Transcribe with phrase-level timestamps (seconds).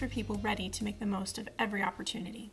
[0.00, 2.50] for people ready to make the most of every opportunity.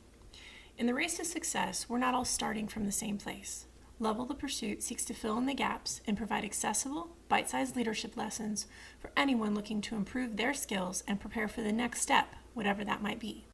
[0.77, 3.67] In the race to success, we're not all starting from the same place.
[4.01, 8.17] Level the Pursuit seeks to fill in the gaps and provide accessible, bite sized leadership
[8.17, 8.67] lessons
[8.99, 13.01] for anyone looking to improve their skills and prepare for the next step, whatever that
[13.01, 13.45] might be.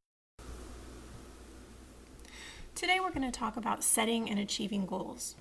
[2.73, 5.35] Today, we're going to talk about setting and achieving goals.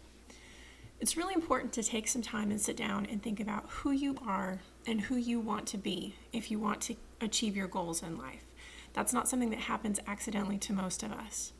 [1.00, 4.18] It's really important to take some time and sit down and think about who you
[4.26, 8.18] are and who you want to be if you want to achieve your goals in
[8.18, 8.44] life.
[8.92, 11.52] That's not something that happens accidentally to most of us.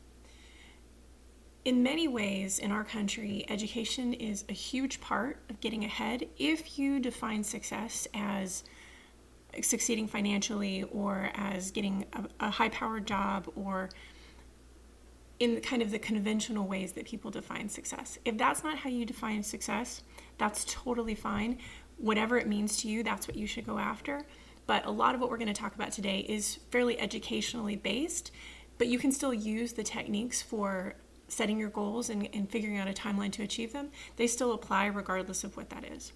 [1.65, 6.77] In many ways, in our country, education is a huge part of getting ahead if
[6.77, 8.63] you define success as
[9.61, 13.89] succeeding financially or as getting a, a high powered job or
[15.39, 18.17] in kind of the conventional ways that people define success.
[18.25, 20.03] If that's not how you define success,
[20.37, 21.59] that's totally fine.
[21.97, 24.21] Whatever it means to you, that's what you should go after.
[24.65, 28.31] But a lot of what we're going to talk about today is fairly educationally based,
[28.77, 30.95] but you can still use the techniques for
[31.27, 33.89] setting your goals and, and figuring out a timeline to achieve them.
[34.15, 36.13] They still apply regardless of what that is.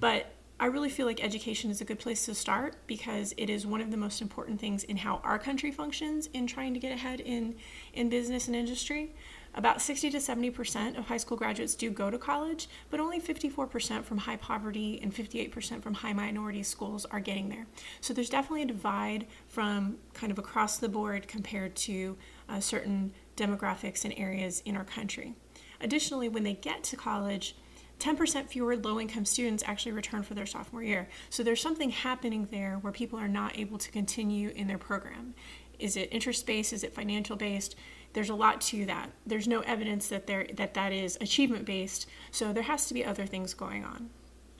[0.00, 3.64] But I really feel like education is a good place to start because it is
[3.64, 6.90] one of the most important things in how our country functions in trying to get
[6.90, 7.54] ahead in,
[7.92, 9.14] in business and industry.
[9.54, 14.04] About 60 to 70% of high school graduates do go to college, but only 54%
[14.04, 17.66] from high poverty and 58% from high minority schools are getting there.
[18.00, 22.16] So there's definitely a divide from kind of across the board compared to
[22.48, 25.34] uh, certain demographics and areas in our country.
[25.80, 27.56] Additionally, when they get to college,
[27.98, 31.08] 10% fewer low income students actually return for their sophomore year.
[31.30, 35.34] So there's something happening there where people are not able to continue in their program.
[35.78, 36.72] Is it interest based?
[36.72, 37.76] Is it financial based?
[38.12, 39.10] There's a lot to that.
[39.26, 42.06] There's no evidence that there that that is achievement based.
[42.30, 44.10] So there has to be other things going on.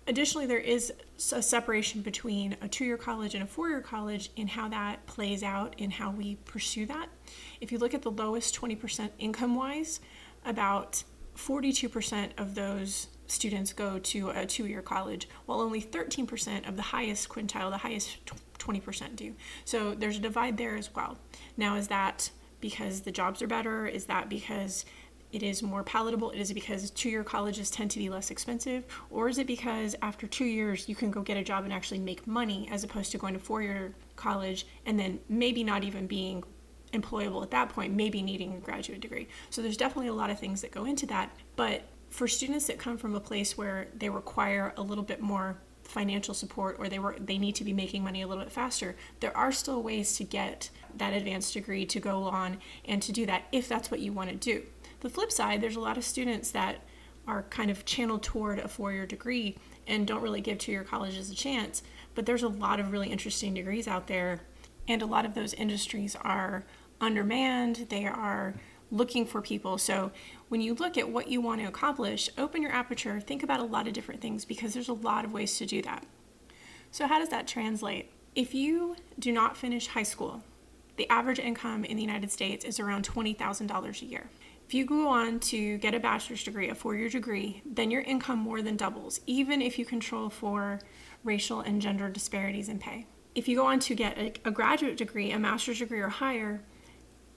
[0.06, 0.92] Additionally, there is
[1.32, 5.04] a separation between a two year college and a four year college in how that
[5.06, 7.08] plays out in how we pursue that.
[7.60, 10.00] If you look at the lowest 20% income wise,
[10.46, 11.04] about
[11.36, 16.82] 42% of those students go to a two year college, while only 13% of the
[16.82, 18.18] highest quintile, the highest
[18.58, 19.34] 20% do.
[19.64, 21.18] So there's a divide there as well.
[21.56, 23.86] Now, is that because the jobs are better?
[23.86, 24.84] Is that because
[25.32, 26.30] it is more palatable?
[26.30, 28.84] Is it because two year colleges tend to be less expensive?
[29.10, 32.00] Or is it because after two years you can go get a job and actually
[32.00, 36.06] make money as opposed to going to four year college and then maybe not even
[36.06, 36.44] being
[36.92, 39.28] employable at that point, maybe needing a graduate degree?
[39.50, 41.30] So there's definitely a lot of things that go into that.
[41.56, 45.58] But for students that come from a place where they require a little bit more
[45.88, 48.94] financial support or they were they need to be making money a little bit faster
[49.20, 53.26] there are still ways to get that advanced degree to go on and to do
[53.26, 54.62] that if that's what you want to do.
[55.00, 56.82] The flip side there's a lot of students that
[57.26, 59.56] are kind of channeled toward a four-year degree
[59.86, 61.82] and don't really give two-year colleges a chance
[62.14, 64.40] but there's a lot of really interesting degrees out there
[64.88, 66.64] and a lot of those industries are
[67.00, 68.54] undermanned they are
[68.90, 69.78] looking for people.
[69.78, 70.10] So
[70.48, 73.64] when you look at what you want to accomplish, open your aperture, think about a
[73.64, 76.04] lot of different things because there's a lot of ways to do that.
[76.90, 78.10] So, how does that translate?
[78.34, 80.42] If you do not finish high school,
[80.96, 84.30] the average income in the United States is around $20,000 a year.
[84.66, 88.02] If you go on to get a bachelor's degree, a four year degree, then your
[88.02, 90.80] income more than doubles, even if you control for
[91.24, 93.06] racial and gender disparities in pay.
[93.34, 96.60] If you go on to get a, a graduate degree, a master's degree or higher,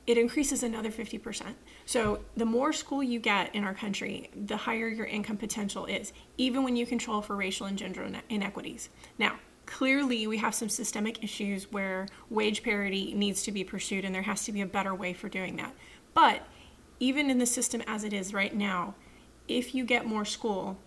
[0.07, 1.53] it increases another 50%.
[1.85, 6.11] So the more school you get in our country, the higher your income potential is,
[6.37, 8.89] even when you control for racial and gender inequities.
[9.17, 14.13] Now, clearly we have some systemic issues where wage parity needs to be pursued and
[14.13, 15.75] there has to be a better way for doing that.
[16.13, 16.47] But
[16.99, 18.95] even in the system as it is right now,
[19.47, 20.77] if you get more school,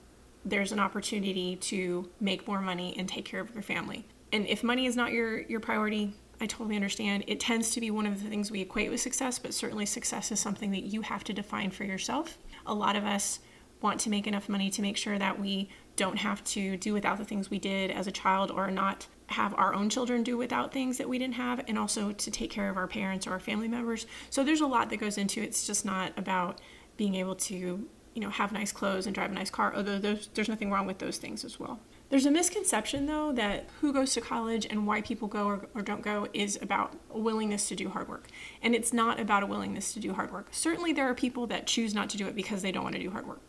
[0.44, 4.04] there's an opportunity to make more money and take care of your family.
[4.32, 6.12] And if money is not your, your priority,
[6.44, 7.24] I totally understand.
[7.26, 10.30] It tends to be one of the things we equate with success, but certainly success
[10.30, 12.36] is something that you have to define for yourself.
[12.66, 13.38] A lot of us
[13.80, 17.16] want to make enough money to make sure that we don't have to do without
[17.16, 20.70] the things we did as a child or not have our own children do without
[20.70, 23.40] things that we didn't have and also to take care of our parents or our
[23.40, 24.04] family members.
[24.28, 25.44] So there's a lot that goes into it.
[25.44, 26.60] It's just not about
[26.98, 30.26] being able to, you know, have nice clothes and drive a nice car, although there's,
[30.34, 31.80] there's nothing wrong with those things as well.
[32.10, 35.82] There's a misconception, though, that who goes to college and why people go or, or,
[35.82, 38.28] don't go is about a willingness to do hard work.
[38.62, 40.48] And it's not about a willingness to do hard work.
[40.50, 43.02] Certainly, there are people that choose not to do it because they don't want to
[43.02, 43.40] do hard work.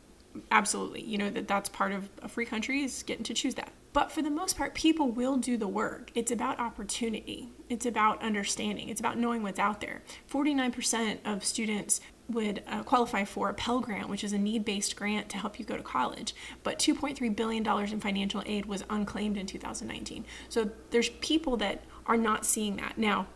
[0.51, 1.01] Absolutely.
[1.01, 3.71] You know, that that's part of a free country is getting to choose that.
[3.93, 6.11] But for the most part, people will do the work.
[6.15, 10.01] It's about opportunity, it's about understanding, it's about knowing what's out there.
[10.29, 14.95] 49% of students would uh, qualify for a Pell Grant, which is a need based
[14.95, 16.33] grant to help you go to college.
[16.63, 20.25] But $2.3 billion in financial aid was unclaimed in 2019.
[20.49, 22.97] So there's people that are not seeing that.
[22.97, 23.27] Now,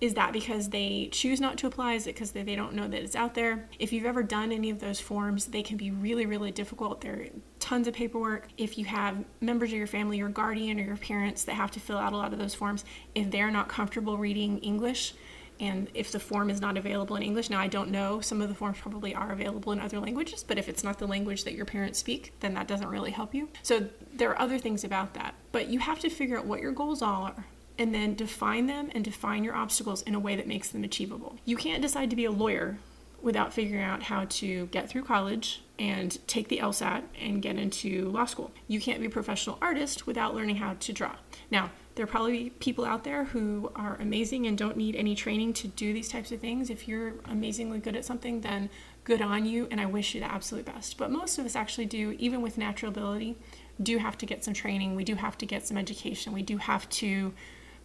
[0.00, 1.94] is that because they choose not to apply?
[1.94, 3.68] Is it because they, they don't know that it's out there?
[3.78, 7.00] If you've ever done any of those forms, they can be really, really difficult.
[7.00, 7.26] There are
[7.58, 8.48] tons of paperwork.
[8.58, 11.80] If you have members of your family, your guardian, or your parents that have to
[11.80, 12.84] fill out a lot of those forms,
[13.14, 15.14] if they're not comfortable reading English,
[15.60, 18.48] and if the form is not available in English, now I don't know, some of
[18.48, 21.54] the forms probably are available in other languages, but if it's not the language that
[21.54, 23.48] your parents speak, then that doesn't really help you.
[23.62, 25.34] So there are other things about that.
[25.52, 27.46] But you have to figure out what your goals are
[27.78, 31.38] and then define them and define your obstacles in a way that makes them achievable.
[31.44, 32.78] You can't decide to be a lawyer
[33.24, 38.10] without figuring out how to get through college and take the LSAT and get into
[38.10, 38.52] law school.
[38.68, 41.16] You can't be a professional artist without learning how to draw.
[41.50, 45.54] Now, there are probably people out there who are amazing and don't need any training
[45.54, 46.68] to do these types of things.
[46.68, 48.68] If you're amazingly good at something, then
[49.04, 50.98] good on you, and I wish you the absolute best.
[50.98, 53.36] But most of us actually do, even with natural ability,
[53.82, 54.94] do have to get some training.
[54.94, 56.32] We do have to get some education.
[56.34, 57.32] We do have to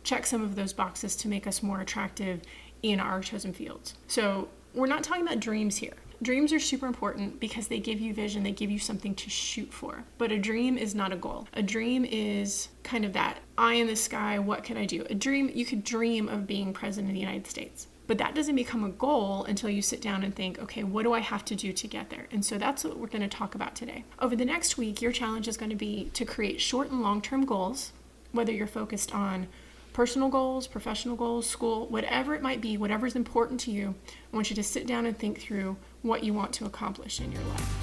[0.03, 2.41] check some of those boxes to make us more attractive
[2.81, 3.95] in our chosen fields.
[4.07, 5.93] So, we're not talking about dreams here.
[6.21, 9.71] Dreams are super important because they give you vision, they give you something to shoot
[9.71, 10.03] for.
[10.17, 11.47] But a dream is not a goal.
[11.53, 15.05] A dream is kind of that eye in the sky, what can I do?
[15.09, 17.87] A dream, you could dream of being president of the United States.
[18.05, 21.13] But that doesn't become a goal until you sit down and think, okay, what do
[21.13, 22.27] I have to do to get there?
[22.31, 24.03] And so that's what we're going to talk about today.
[24.17, 27.21] Over the next week, your challenge is going to be to create short and long
[27.21, 27.91] term goals,
[28.31, 29.47] whether you're focused on
[29.93, 33.95] personal goals, professional goals, school, whatever it might be, whatever is important to you,
[34.31, 37.31] I want you to sit down and think through what you want to accomplish in
[37.31, 37.75] your life.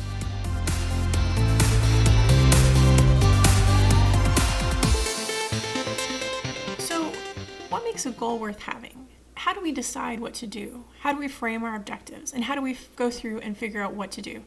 [6.78, 7.12] So,
[7.68, 9.08] what makes a goal worth having?
[9.34, 10.84] How do we decide what to do?
[11.00, 12.32] How do we frame our objectives?
[12.32, 14.42] And how do we go through and figure out what to do?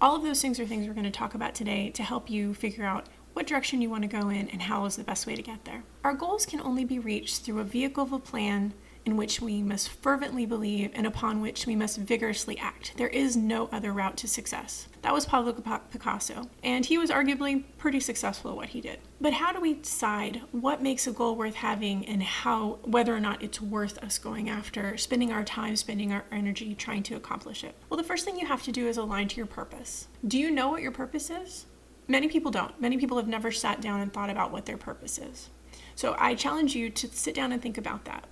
[0.00, 2.52] All of those things are things we're going to talk about today to help you
[2.52, 5.36] figure out what direction you want to go in, and how is the best way
[5.36, 5.84] to get there.
[6.02, 8.72] Our goals can only be reached through a vehicle of a plan
[9.04, 12.94] in which we must fervently believe and upon which we must vigorously act.
[12.96, 14.88] There is no other route to success.
[15.02, 18.98] That was Pablo Picasso, and he was arguably pretty successful at what he did.
[19.20, 23.20] But how do we decide what makes a goal worth having and how whether or
[23.20, 27.62] not it's worth us going after, spending our time, spending our energy trying to accomplish
[27.62, 27.74] it?
[27.90, 30.08] Well, the first thing you have to do is align to your purpose.
[30.26, 31.66] Do you know what your purpose is?
[32.06, 32.80] Many people don't.
[32.80, 35.48] Many people have never sat down and thought about what their purpose is.
[35.94, 38.26] So I challenge you to sit down and think about that.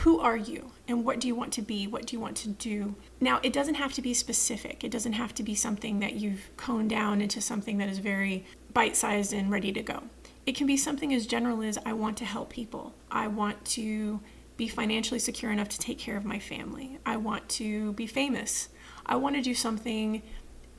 [0.00, 1.86] Who are you and what do you want to be?
[1.86, 2.96] What do you want to do?
[3.20, 4.84] Now, it doesn't have to be specific.
[4.84, 8.44] It doesn't have to be something that you've coned down into something that is very
[8.74, 10.02] bite sized and ready to go.
[10.44, 12.94] It can be something as general as I want to help people.
[13.10, 14.20] I want to
[14.56, 16.98] be financially secure enough to take care of my family.
[17.04, 18.68] I want to be famous.
[19.04, 20.22] I want to do something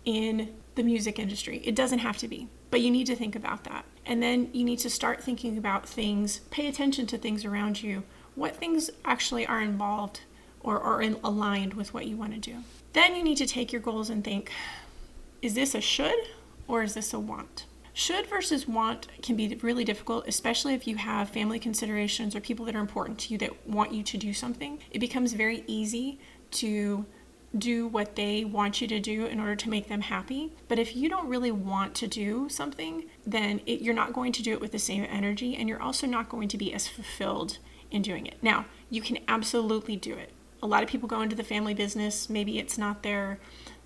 [0.05, 1.62] in the music industry.
[1.65, 3.83] It doesn't have to be, but you need to think about that.
[4.06, 8.03] And then you need to start thinking about things, pay attention to things around you.
[8.35, 10.21] What things actually are involved
[10.62, 12.57] or are in, aligned with what you want to do?
[12.94, 14.51] Then you need to take your goals and think
[15.41, 16.19] is this a should
[16.68, 17.65] or is this a want?
[17.94, 22.66] Should versus want can be really difficult, especially if you have family considerations or people
[22.66, 24.80] that are important to you that want you to do something.
[24.92, 26.19] It becomes very easy
[26.51, 27.06] to
[27.59, 30.52] do what they want you to do in order to make them happy.
[30.68, 34.44] But if you don't really want to do something, then it, you're not going to
[34.44, 37.59] do it with the same energy, and you're also not going to be as fulfilled
[37.92, 38.37] in doing it.
[38.42, 40.31] Now, you can absolutely do it.
[40.61, 42.30] A lot of people go into the family business.
[42.30, 43.40] Maybe it's not their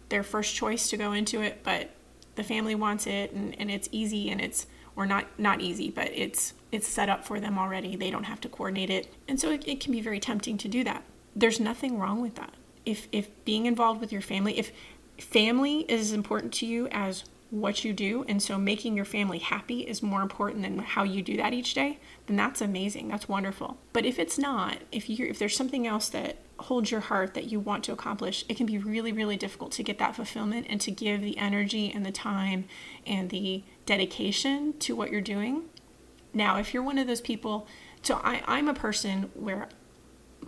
[0.10, 1.92] their first choice to go into it, but
[2.36, 6.10] the family wants it, and, and it's easy, and it's or not not easy, but
[6.13, 7.96] it's it's set up for them already.
[7.96, 10.68] They don't have to coordinate it, and so it, it can be very tempting to
[10.68, 11.04] do that.
[11.36, 12.54] There's nothing wrong with that
[12.86, 14.72] if if being involved with your family, if
[15.18, 19.40] family is as important to you as what you do, and so making your family
[19.40, 23.10] happy is more important than how you do that each day, then that's amazing.
[23.10, 23.78] That's wonderful.
[23.92, 27.52] But if it's not, if you if there's something else that holds your heart that
[27.52, 30.80] you want to accomplish, it can be really, really difficult to get that fulfillment and
[30.80, 32.66] to give the energy and the time
[33.06, 35.64] and the dedication to what you're doing.
[36.34, 37.68] Now, if you're one of those people,
[38.02, 39.68] so I, I'm a person where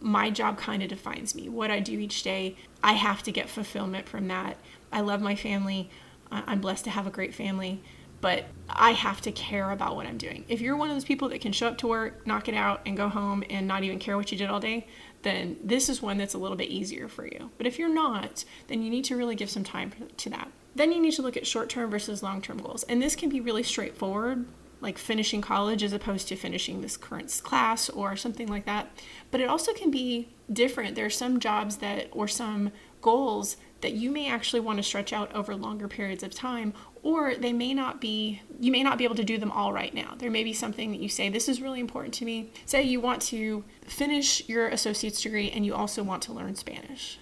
[0.02, 1.50] my job kind of defines me.
[1.50, 4.58] What I do each day, I have to get fulfillment from that.
[4.92, 5.90] I love my family.
[6.32, 7.82] I'm blessed to have a great family,
[8.22, 10.46] but I have to care about what I'm doing.
[10.48, 12.82] If you're one of those people that can show up to work, knock it out,
[12.86, 14.88] and go home and not even care what you did all day,
[15.22, 17.52] then this is one that's a little bit easier for you.
[17.58, 20.52] But if you're not, then you need to really give some time to that.
[20.76, 22.84] Then you need to look at short term versus long term goals.
[22.84, 24.46] And this can be really straightforward
[24.84, 28.96] like finishing college as opposed to finishing this current class or something like that.
[29.32, 30.96] But it also can be different.
[30.96, 32.72] There are some jobs that, or some
[33.02, 36.74] goals that you may actually want to stretch out over longer periods of time
[37.04, 39.94] or they may not be you may not be able to do them all right
[39.94, 42.82] now there may be something that you say this is really important to me say
[42.82, 47.20] you want to finish your associate's degree and you also want to learn spanish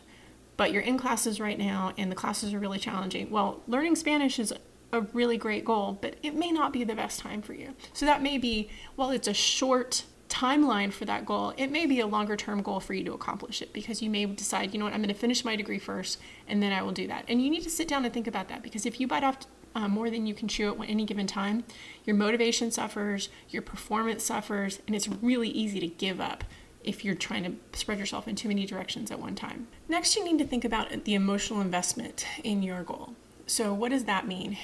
[0.55, 4.37] but you're in classes right now and the classes are really challenging well learning spanish
[4.37, 4.53] is
[4.91, 8.05] a really great goal but it may not be the best time for you so
[8.05, 12.07] that may be well it's a short timeline for that goal, it may be a
[12.07, 14.93] longer term goal for you to accomplish it because you may decide, you know what,
[14.93, 17.25] I'm going to finish my degree first and then I will do that.
[17.27, 19.39] And you need to sit down and think about that because if you bite off
[19.75, 21.65] uh, more than you can chew at any given time,
[22.05, 26.45] your motivation suffers, your performance suffers, and it's really easy to give up
[26.83, 29.67] if you're trying to spread yourself in too many directions at one time.
[29.87, 33.15] Next, you need to think about the emotional investment in your goal.
[33.51, 34.57] So, what does that mean?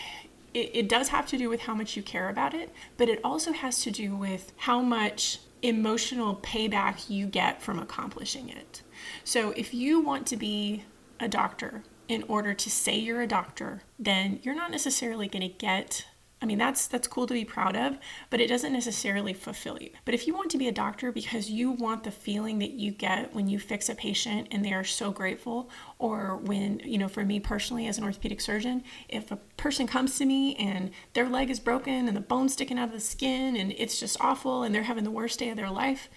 [0.53, 3.19] It, it does have to do with how much you care about it, but it
[3.21, 8.83] also has to do with how much emotional payback you get from accomplishing it.
[9.25, 10.85] So if you want to be
[11.19, 15.53] a doctor in order to say you're a doctor, then you're not necessarily going to
[15.53, 16.05] get
[16.39, 17.97] I mean, that's that's cool to be proud of,
[18.29, 19.89] but it doesn't necessarily fulfill you.
[20.05, 22.91] But if you want to be a doctor because you want the feeling that you
[22.91, 27.07] get when you fix a patient and they are so grateful, or when, you know,
[27.07, 31.27] for me personally as an orthopedic surgeon, if a person comes to me and their
[31.27, 34.61] leg is broken and the bone's sticking out of the skin and it's just awful
[34.61, 36.07] and they're having the worst day of their life,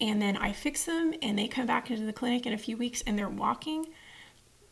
[0.00, 2.76] and then I fix them and they come back into the clinic in a few
[2.76, 3.86] weeks and they're walking,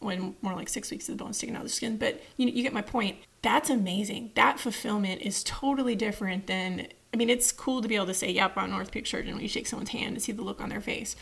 [0.06, 1.96] when more like six weeks of the bone sticking out of the skin.
[1.96, 3.18] But you, you get my point.
[3.42, 4.32] That's amazing.
[4.34, 8.30] That fulfillment is totally different than, I mean, it's cool to be able to say,
[8.30, 10.70] yep, I'm an orthopedic surgeon when you shake someone's hand and see the look on
[10.70, 11.14] their face.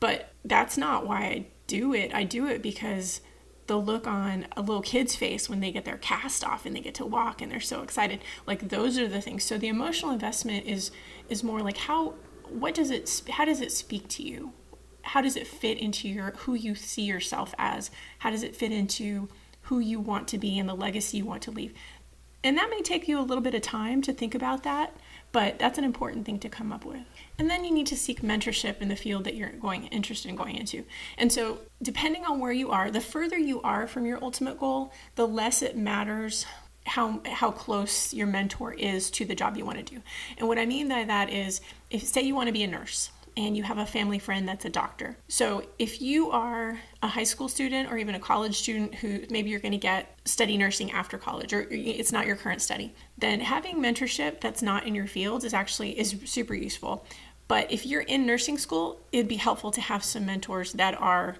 [0.00, 2.14] But that's not why I do it.
[2.14, 3.20] I do it because
[3.68, 6.80] the look on a little kid's face when they get their cast off and they
[6.80, 10.10] get to walk and they're so excited like those are the things so the emotional
[10.10, 10.90] investment is
[11.28, 12.14] is more like how
[12.48, 14.52] what does it how does it speak to you
[15.08, 17.90] how does it fit into your who you see yourself as?
[18.18, 19.28] How does it fit into
[19.62, 21.72] who you want to be and the legacy you want to leave?
[22.44, 24.94] And that may take you a little bit of time to think about that,
[25.32, 27.02] but that's an important thing to come up with.
[27.38, 30.36] And then you need to seek mentorship in the field that you're going interested in
[30.36, 30.84] going into.
[31.16, 34.92] And so, depending on where you are, the further you are from your ultimate goal,
[35.16, 36.44] the less it matters
[36.84, 40.02] how how close your mentor is to the job you want to do.
[40.36, 41.60] And what I mean by that is
[41.90, 44.64] if say you want to be a nurse and you have a family friend that's
[44.64, 45.16] a doctor.
[45.28, 49.48] So if you are a high school student or even a college student who maybe
[49.48, 53.38] you're going to get study nursing after college or it's not your current study, then
[53.38, 57.06] having mentorship that's not in your field is actually is super useful.
[57.46, 61.36] But if you're in nursing school, it'd be helpful to have some mentors that are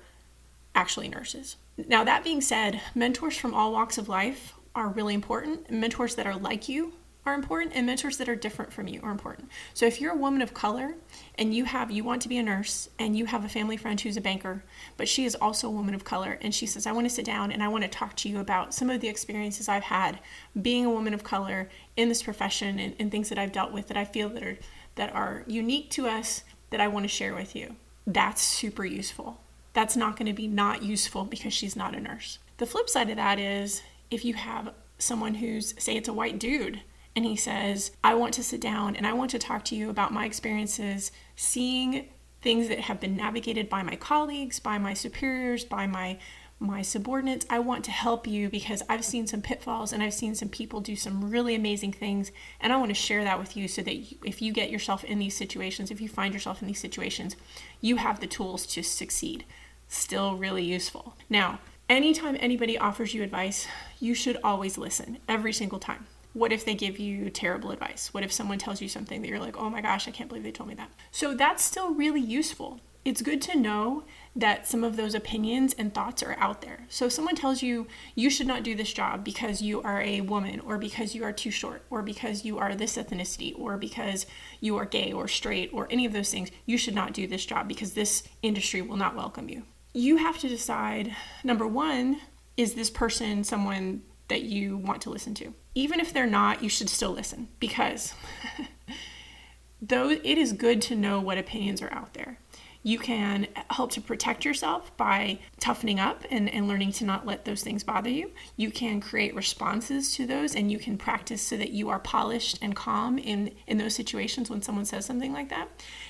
[0.76, 1.56] actually nurses.
[1.76, 5.68] Now that being said, mentors from all walks of life are really important.
[5.68, 6.92] Mentors that are like you
[7.28, 9.48] are important and mentors that are different from you are important.
[9.74, 10.94] So if you're a woman of color
[11.36, 14.00] and you have you want to be a nurse and you have a family friend
[14.00, 14.64] who's a banker,
[14.96, 17.24] but she is also a woman of color and she says I want to sit
[17.24, 20.18] down and I want to talk to you about some of the experiences I've had
[20.60, 23.88] being a woman of color in this profession and, and things that I've dealt with
[23.88, 24.58] that I feel that are
[24.96, 27.76] that are unique to us that I want to share with you.
[28.06, 29.40] That's super useful.
[29.74, 32.38] That's not going to be not useful because she's not a nurse.
[32.56, 36.38] The flip side of that is if you have someone who's say it's a white
[36.38, 36.80] dude
[37.18, 39.90] and he says, I want to sit down and I want to talk to you
[39.90, 42.10] about my experiences seeing
[42.42, 46.18] things that have been navigated by my colleagues, by my superiors, by my
[46.60, 47.44] my subordinates.
[47.50, 50.80] I want to help you because I've seen some pitfalls and I've seen some people
[50.80, 53.96] do some really amazing things and I want to share that with you so that
[53.96, 57.34] you, if you get yourself in these situations, if you find yourself in these situations,
[57.80, 59.44] you have the tools to succeed.
[59.88, 61.16] Still really useful.
[61.28, 61.58] Now,
[61.88, 63.66] anytime anybody offers you advice,
[63.98, 68.12] you should always listen every single time what if they give you terrible advice?
[68.12, 70.44] What if someone tells you something that you're like, oh my gosh, I can't believe
[70.44, 70.90] they told me that?
[71.10, 72.80] So that's still really useful.
[73.04, 74.04] It's good to know
[74.36, 76.84] that some of those opinions and thoughts are out there.
[76.88, 80.20] So if someone tells you you should not do this job because you are a
[80.20, 84.26] woman or because you are too short or because you are this ethnicity or because
[84.60, 87.46] you are gay or straight or any of those things, you should not do this
[87.46, 89.62] job because this industry will not welcome you.
[89.94, 92.20] You have to decide number 1,
[92.58, 95.54] is this person someone that you want to listen to.
[95.74, 98.14] Even if they're not, you should still listen because
[99.82, 102.38] though it is good to know what opinions are out there.
[102.84, 107.44] You can help to protect yourself by toughening up and, and learning to not let
[107.44, 108.30] those things bother you.
[108.56, 112.58] You can create responses to those and you can practice so that you are polished
[112.62, 115.68] and calm in, in those situations when someone says something like that.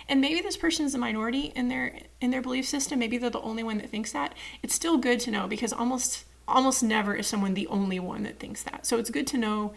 [0.08, 2.98] And maybe this person is a minority in their in their belief system.
[2.98, 4.34] Maybe they're the only one that thinks that.
[4.62, 8.38] It's still good to know because almost almost never is someone the only one that
[8.38, 8.86] thinks that.
[8.86, 9.72] So it's good to know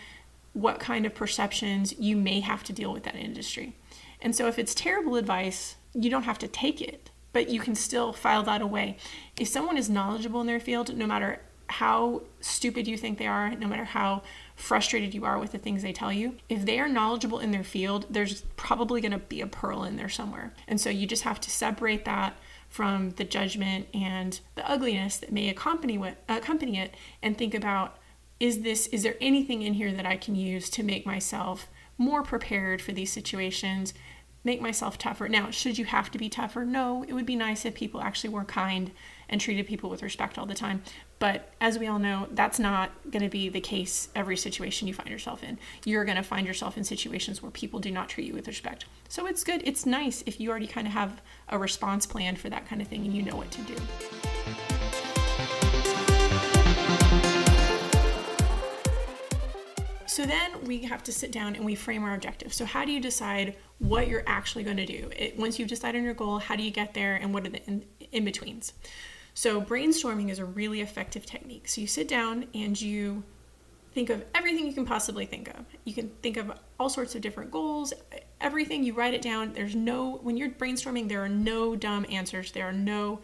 [0.54, 3.76] what kind of perceptions you may have to deal with that industry.
[4.22, 7.10] And so if it's terrible advice, you don't have to take it.
[7.34, 8.98] but you can still file that away.
[9.38, 13.56] If someone is knowledgeable in their field, no matter how stupid you think they are,
[13.56, 14.24] no matter how
[14.56, 17.64] frustrated you are with the things they tell you, if they are knowledgeable in their
[17.64, 20.54] field, there's probably going to be a pearl in there somewhere.
[20.68, 22.36] And so you just have to separate that
[22.72, 27.98] from the judgment and the ugliness that may accompany what accompany it and think about
[28.40, 32.24] is this is there anything in here that I can use to make myself more
[32.24, 33.94] prepared for these situations
[34.44, 35.30] make myself tougher.
[35.30, 36.66] Now, should you have to be tougher?
[36.66, 38.90] No, it would be nice if people actually were kind
[39.30, 40.82] and treated people with respect all the time.
[41.22, 44.96] But as we all know, that's not going to be the case every situation you
[44.96, 45.60] find yourself in.
[45.86, 48.86] You're going to find yourself in situations where people do not treat you with respect.
[49.08, 52.50] So it's good, it's nice if you already kind of have a response plan for
[52.50, 53.76] that kind of thing and you know what to do.
[60.08, 62.52] So then we have to sit down and we frame our objective.
[62.52, 65.12] So how do you decide what you're actually going to do?
[65.16, 67.52] It, once you've decided on your goal, how do you get there and what are
[67.52, 68.74] the in, in betweens?
[69.34, 71.68] So brainstorming is a really effective technique.
[71.68, 73.24] So you sit down and you
[73.94, 75.66] think of everything you can possibly think of.
[75.84, 77.94] You can think of all sorts of different goals,
[78.40, 79.54] everything, you write it down.
[79.54, 82.52] There's no, when you're brainstorming, there are no dumb answers.
[82.52, 83.22] There are no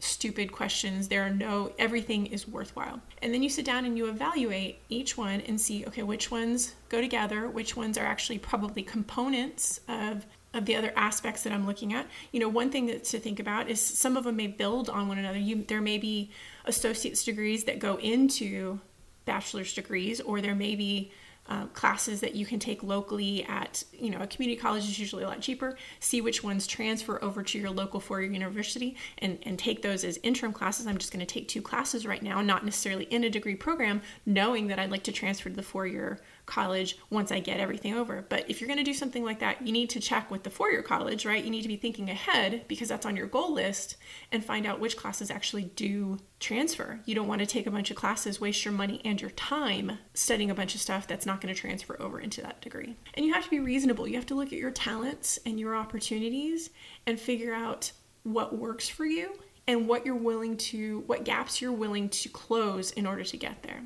[0.00, 1.08] stupid questions.
[1.08, 3.00] There are no, everything is worthwhile.
[3.20, 6.74] And then you sit down and you evaluate each one and see, okay, which ones
[6.88, 10.24] go together, which ones are actually probably components of
[10.54, 12.06] of the other aspects that I'm looking at.
[12.32, 15.08] You know, one thing that to think about is some of them may build on
[15.08, 15.38] one another.
[15.38, 16.30] You there may be
[16.64, 18.80] associate's degrees that go into
[19.24, 21.12] bachelor's degrees, or there may be
[21.48, 25.24] uh, classes that you can take locally at you know a community college is usually
[25.24, 29.58] a lot cheaper see which ones transfer over to your local four-year university and, and
[29.58, 32.66] take those as interim classes i'm just going to take two classes right now not
[32.66, 36.98] necessarily in a degree program knowing that i'd like to transfer to the four-year college
[37.10, 38.26] once I get everything over.
[38.28, 40.50] But if you're going to do something like that, you need to check with the
[40.50, 41.44] four year college, right?
[41.44, 43.96] You need to be thinking ahead because that's on your goal list
[44.32, 47.00] and find out which classes actually do transfer.
[47.04, 49.98] You don't want to take a bunch of classes, waste your money and your time
[50.14, 52.96] studying a bunch of stuff that's not going to transfer over into that degree.
[53.14, 54.08] And you have to be reasonable.
[54.08, 56.70] You have to look at your talents and your opportunities
[57.06, 57.92] and figure out
[58.22, 62.90] what works for you and what you're willing to what gaps you're willing to close
[62.92, 63.82] in order to get there.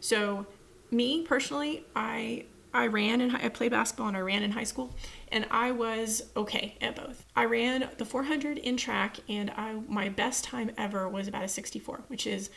[0.00, 0.46] So
[0.94, 4.94] me personally, I I ran and I played basketball and I ran in high school,
[5.30, 7.24] and I was okay at both.
[7.36, 11.48] I ran the 400 in track, and I my best time ever was about a
[11.48, 12.50] 64, which is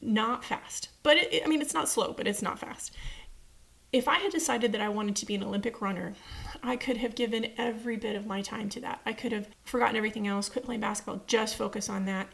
[0.00, 2.96] not fast, but it, I mean it's not slow, but it's not fast.
[3.92, 6.14] If I had decided that I wanted to be an Olympic runner,
[6.62, 9.00] I could have given every bit of my time to that.
[9.06, 12.28] I could have forgotten everything else, quit playing basketball, just focus on that,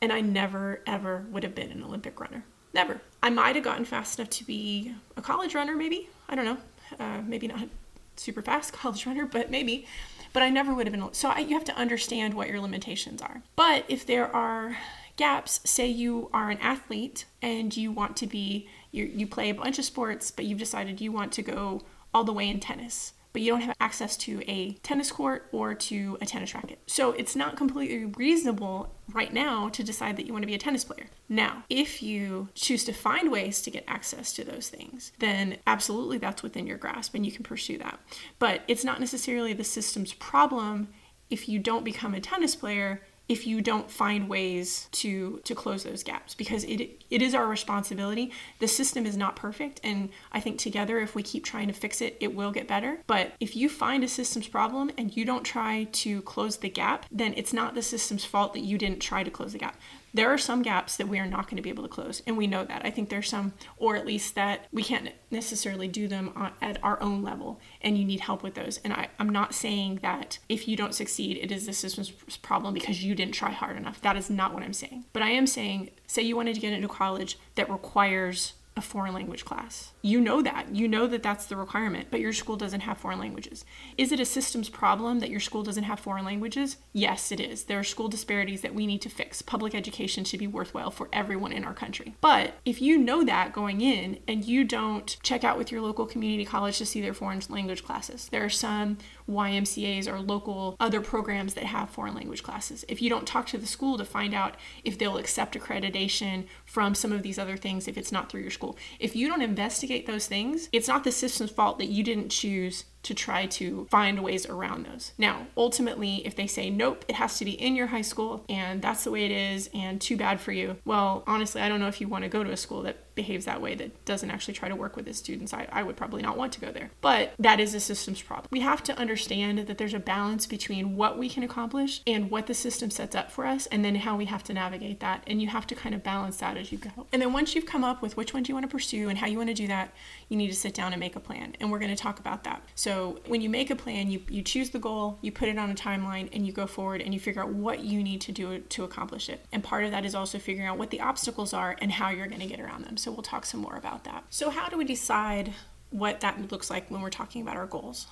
[0.00, 2.44] and I never ever would have been an Olympic runner.
[2.76, 3.00] Never.
[3.22, 6.10] I might have gotten fast enough to be a college runner, maybe.
[6.28, 6.58] I don't know.
[7.00, 7.68] Uh, maybe not
[8.16, 9.86] super fast college runner, but maybe.
[10.34, 11.14] But I never would have been.
[11.14, 13.40] So I, you have to understand what your limitations are.
[13.56, 14.76] But if there are
[15.16, 19.54] gaps, say you are an athlete and you want to be, you, you play a
[19.54, 21.80] bunch of sports, but you've decided you want to go
[22.12, 25.74] all the way in tennis but you don't have access to a tennis court or
[25.74, 26.78] to a tennis racket.
[26.86, 30.58] So it's not completely reasonable right now to decide that you want to be a
[30.58, 31.08] tennis player.
[31.28, 36.16] Now, if you choose to find ways to get access to those things, then absolutely
[36.16, 38.00] that's within your grasp and you can pursue that.
[38.38, 40.88] But it's not necessarily the system's problem
[41.28, 45.84] if you don't become a tennis player if you don't find ways to to close
[45.84, 48.32] those gaps because it it is our responsibility.
[48.58, 52.00] The system is not perfect and i think together if we keep trying to fix
[52.00, 53.00] it it will get better.
[53.06, 57.06] But if you find a systems problem and you don't try to close the gap
[57.10, 59.78] then it's not the system's fault that you didn't try to close the gap
[60.16, 62.36] there are some gaps that we are not going to be able to close and
[62.36, 62.84] we know that.
[62.84, 67.00] I think there's some or at least that we can't necessarily do them at our
[67.02, 68.78] own level and you need help with those.
[68.78, 72.10] And I, i'm not saying that if you don't succeed it is the system's
[72.42, 74.00] problem because you didn't try hard enough.
[74.00, 75.04] That is not what i'm saying.
[75.12, 79.14] But i am saying say you wanted to get into college that requires a foreign
[79.14, 79.92] language class.
[80.02, 80.74] You know that.
[80.74, 83.64] You know that that's the requirement, but your school doesn't have foreign languages.
[83.96, 86.76] Is it a systems problem that your school doesn't have foreign languages?
[86.92, 87.64] Yes, it is.
[87.64, 89.40] There are school disparities that we need to fix.
[89.40, 92.16] Public education should be worthwhile for everyone in our country.
[92.20, 96.04] But if you know that going in and you don't check out with your local
[96.04, 101.00] community college to see their foreign language classes, there are some YMCAs or local other
[101.00, 102.84] programs that have foreign language classes.
[102.88, 106.94] If you don't talk to the school to find out if they'll accept accreditation from
[106.94, 110.06] some of these other things, if it's not through your school, if you don't investigate
[110.06, 114.22] those things, it's not the system's fault that you didn't choose to try to find
[114.22, 115.12] ways around those.
[115.16, 118.82] Now, ultimately, if they say, nope, it has to be in your high school and
[118.82, 121.88] that's the way it is and too bad for you, well, honestly, I don't know
[121.88, 124.54] if you want to go to a school that behaves that way that doesn't actually
[124.54, 126.90] try to work with its students, I, I would probably not want to go there.
[127.00, 128.46] But that is a systems problem.
[128.52, 132.46] We have to understand that there's a balance between what we can accomplish and what
[132.46, 135.24] the system sets up for us, and then how we have to navigate that.
[135.26, 137.06] And you have to kind of balance that as you go.
[137.12, 139.18] And then once you've come up with which one do you want to pursue and
[139.18, 139.92] how you want to do that,
[140.28, 141.54] you need to sit down and make a plan.
[141.60, 142.62] And we're going to talk about that.
[142.74, 145.70] So when you make a plan, you, you choose the goal, you put it on
[145.70, 148.58] a timeline, and you go forward and you figure out what you need to do
[148.58, 149.44] to accomplish it.
[149.52, 152.26] And part of that is also figuring out what the obstacles are and how you're
[152.26, 152.96] going to get around them.
[152.96, 154.24] So we'll talk some more about that.
[154.30, 155.52] So, how do we decide
[155.90, 158.06] what that looks like when we're talking about our goals?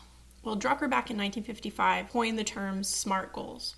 [0.45, 3.77] Well, Drucker back in 1955 coined the term SMART goals,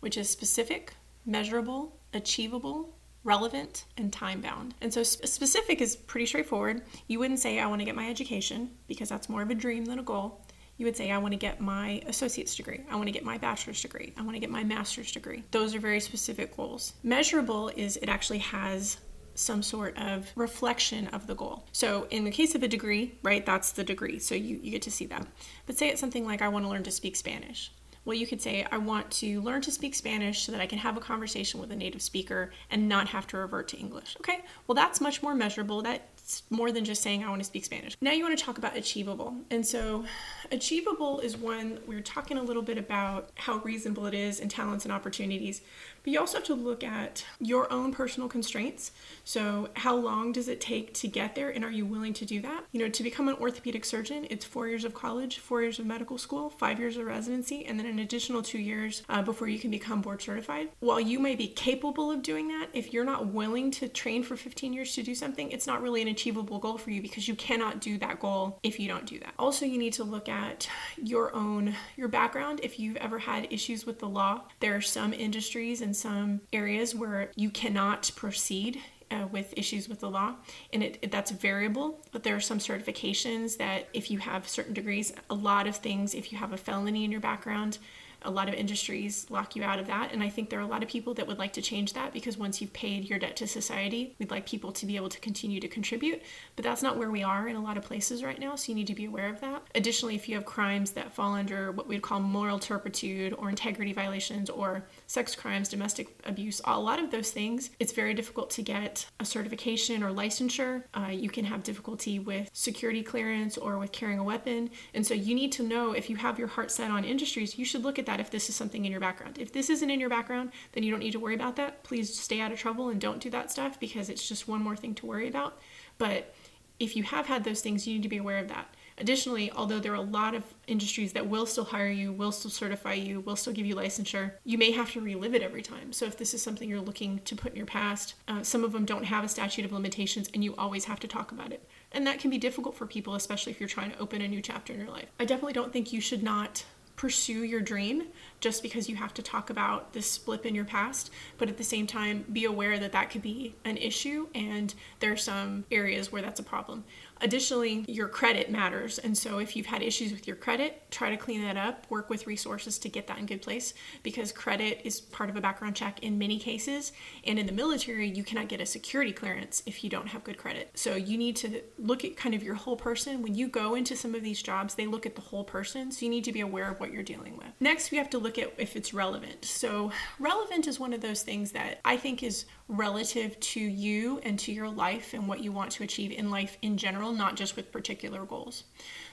[0.00, 2.97] which is specific, measurable, achievable,
[3.28, 4.74] relevant, and time bound.
[4.80, 6.82] And so, specific is pretty straightforward.
[7.06, 9.84] You wouldn't say, I want to get my education, because that's more of a dream
[9.84, 10.40] than a goal.
[10.78, 12.80] You would say, I want to get my associate's degree.
[12.90, 14.12] I want to get my bachelor's degree.
[14.16, 15.42] I want to get my master's degree.
[15.50, 16.94] Those are very specific goals.
[17.02, 18.98] Measurable is it actually has
[19.34, 21.66] some sort of reflection of the goal.
[21.72, 24.18] So in the case of a degree, right, that's the degree.
[24.18, 25.26] So you, you get to see that.
[25.66, 27.72] But say it's something like, I want to learn to speak Spanish.
[28.08, 30.78] Well, you could say, I want to learn to speak Spanish so that I can
[30.78, 34.16] have a conversation with a native speaker and not have to revert to English.
[34.20, 35.82] Okay, well, that's much more measurable.
[36.28, 37.96] That's more than just saying, I want to speak Spanish.
[38.02, 39.34] Now you want to talk about achievable.
[39.50, 40.04] And so,
[40.52, 44.84] achievable is one we're talking a little bit about how reasonable it is and talents
[44.84, 45.62] and opportunities.
[46.02, 48.92] But you also have to look at your own personal constraints.
[49.24, 52.42] So, how long does it take to get there, and are you willing to do
[52.42, 52.64] that?
[52.72, 55.86] You know, to become an orthopedic surgeon, it's four years of college, four years of
[55.86, 59.58] medical school, five years of residency, and then an additional two years uh, before you
[59.58, 60.68] can become board certified.
[60.80, 64.36] While you may be capable of doing that, if you're not willing to train for
[64.36, 67.36] 15 years to do something, it's not really an achievable goal for you because you
[67.36, 69.32] cannot do that goal if you don't do that.
[69.38, 72.58] Also, you need to look at your own your background.
[72.64, 76.92] If you've ever had issues with the law, there are some industries and some areas
[76.94, 78.80] where you cannot proceed
[79.12, 80.34] uh, with issues with the law,
[80.72, 82.00] and it, it, that's variable.
[82.12, 86.14] But there are some certifications that, if you have certain degrees, a lot of things,
[86.14, 87.78] if you have a felony in your background,
[88.22, 90.12] a lot of industries lock you out of that.
[90.12, 92.12] And I think there are a lot of people that would like to change that
[92.12, 95.20] because once you've paid your debt to society, we'd like people to be able to
[95.20, 96.22] continue to contribute.
[96.56, 98.56] But that's not where we are in a lot of places right now.
[98.56, 99.62] So you need to be aware of that.
[99.74, 103.92] Additionally, if you have crimes that fall under what we'd call moral turpitude or integrity
[103.92, 108.62] violations or sex crimes, domestic abuse, a lot of those things, it's very difficult to
[108.62, 110.84] get a certification or licensure.
[110.92, 114.70] Uh, you can have difficulty with security clearance or with carrying a weapon.
[114.92, 117.64] And so you need to know if you have your heart set on industries, you
[117.64, 119.38] should look at that if this is something in your background.
[119.38, 121.82] If this isn't in your background, then you don't need to worry about that.
[121.84, 124.76] Please stay out of trouble and don't do that stuff because it's just one more
[124.76, 125.58] thing to worry about.
[125.96, 126.34] But
[126.78, 128.74] if you have had those things, you need to be aware of that.
[128.98, 132.50] Additionally, although there are a lot of industries that will still hire you, will still
[132.50, 135.92] certify you, will still give you licensure, you may have to relive it every time.
[135.92, 138.72] So if this is something you're looking to put in your past, uh, some of
[138.72, 141.68] them don't have a statute of limitations and you always have to talk about it.
[141.92, 144.42] And that can be difficult for people, especially if you're trying to open a new
[144.42, 145.08] chapter in your life.
[145.18, 146.64] I definitely don't think you should not
[146.98, 148.02] pursue your dream
[148.40, 151.64] just because you have to talk about this blip in your past, but at the
[151.64, 156.12] same time, be aware that that could be an issue and there are some areas
[156.12, 156.84] where that's a problem.
[157.20, 158.98] Additionally, your credit matters.
[158.98, 162.08] And so if you've had issues with your credit, try to clean that up, work
[162.10, 165.74] with resources to get that in good place because credit is part of a background
[165.74, 166.92] check in many cases.
[167.24, 170.38] And in the military, you cannot get a security clearance if you don't have good
[170.38, 170.70] credit.
[170.74, 173.22] So you need to look at kind of your whole person.
[173.22, 175.90] When you go into some of these jobs, they look at the whole person.
[175.90, 177.48] So you need to be aware of what you're dealing with.
[177.58, 179.44] Next, we have to look at if it's relevant.
[179.44, 184.38] So relevant is one of those things that I think is relative to you and
[184.40, 187.56] to your life and what you want to achieve in life in general, not just
[187.56, 188.64] with particular goals.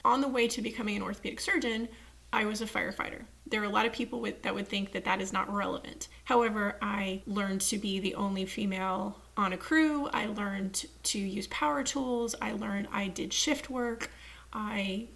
[0.04, 1.88] On the way to becoming an orthopedic surgeon,
[2.32, 3.22] I was a firefighter.
[3.46, 6.08] There are a lot of people with, that would think that that is not relevant.
[6.24, 10.08] However, I learned to be the only female on a crew.
[10.12, 12.34] I learned to use power tools.
[12.42, 14.10] I learned I did shift work.
[14.52, 15.06] I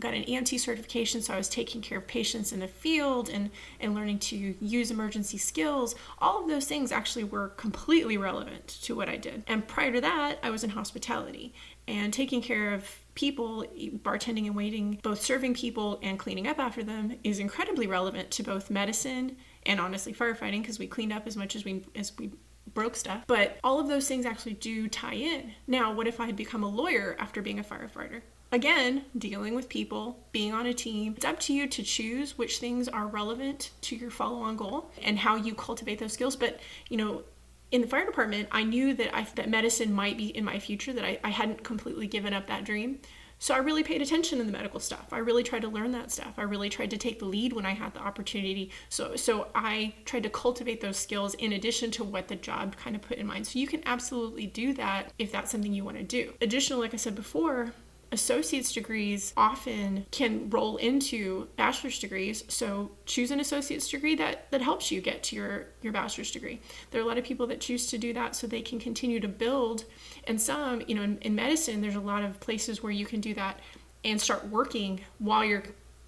[0.00, 3.50] got an EMT certification, so I was taking care of patients in the field and,
[3.78, 5.94] and learning to use emergency skills.
[6.18, 9.44] All of those things actually were completely relevant to what I did.
[9.46, 11.54] And prior to that, I was in hospitality
[11.86, 13.64] and taking care of people,
[14.02, 18.42] bartending and waiting, both serving people and cleaning up after them is incredibly relevant to
[18.42, 19.36] both medicine
[19.66, 22.30] and honestly firefighting because we cleaned up as much as we as we
[22.74, 23.24] broke stuff.
[23.26, 25.52] But all of those things actually do tie in.
[25.66, 28.22] Now, what if I had become a lawyer after being a firefighter?
[28.52, 32.58] Again, dealing with people, being on a team, it's up to you to choose which
[32.58, 36.34] things are relevant to your follow on goal and how you cultivate those skills.
[36.34, 36.58] But,
[36.88, 37.22] you know,
[37.70, 40.92] in the fire department, I knew that I, that medicine might be in my future,
[40.92, 42.98] that I, I hadn't completely given up that dream.
[43.38, 45.06] So I really paid attention to the medical stuff.
[45.12, 46.34] I really tried to learn that stuff.
[46.36, 48.70] I really tried to take the lead when I had the opportunity.
[48.90, 52.94] So so I tried to cultivate those skills in addition to what the job kind
[52.94, 53.46] of put in mind.
[53.46, 56.34] So you can absolutely do that if that's something you want to do.
[56.42, 57.72] Additionally, like I said before,
[58.12, 62.44] associate's degrees often can roll into bachelor's degrees.
[62.48, 66.60] So choose an associate's degree that that helps you get to your your bachelor's degree.
[66.90, 69.20] There are a lot of people that choose to do that so they can continue
[69.20, 69.84] to build.
[70.24, 73.20] And some you know in, in medicine there's a lot of places where you can
[73.20, 73.60] do that
[74.04, 75.64] and start working while you're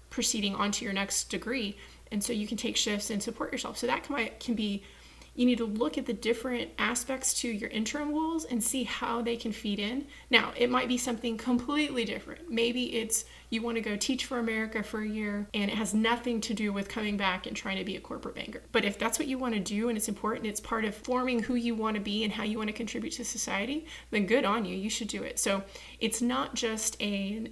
[0.09, 1.77] proceeding onto your next degree.
[2.11, 3.77] And so you can take shifts and support yourself.
[3.77, 4.83] So that can, can be
[5.35, 9.21] you need to look at the different aspects to your interim goals and see how
[9.21, 10.05] they can feed in.
[10.29, 12.51] Now, it might be something completely different.
[12.51, 15.93] Maybe it's you want to go teach for America for a year and it has
[15.93, 18.61] nothing to do with coming back and trying to be a corporate banker.
[18.71, 21.41] But if that's what you want to do and it's important, it's part of forming
[21.41, 24.45] who you want to be and how you want to contribute to society, then good
[24.45, 24.75] on you.
[24.75, 25.39] You should do it.
[25.39, 25.63] So
[25.99, 27.51] it's not just a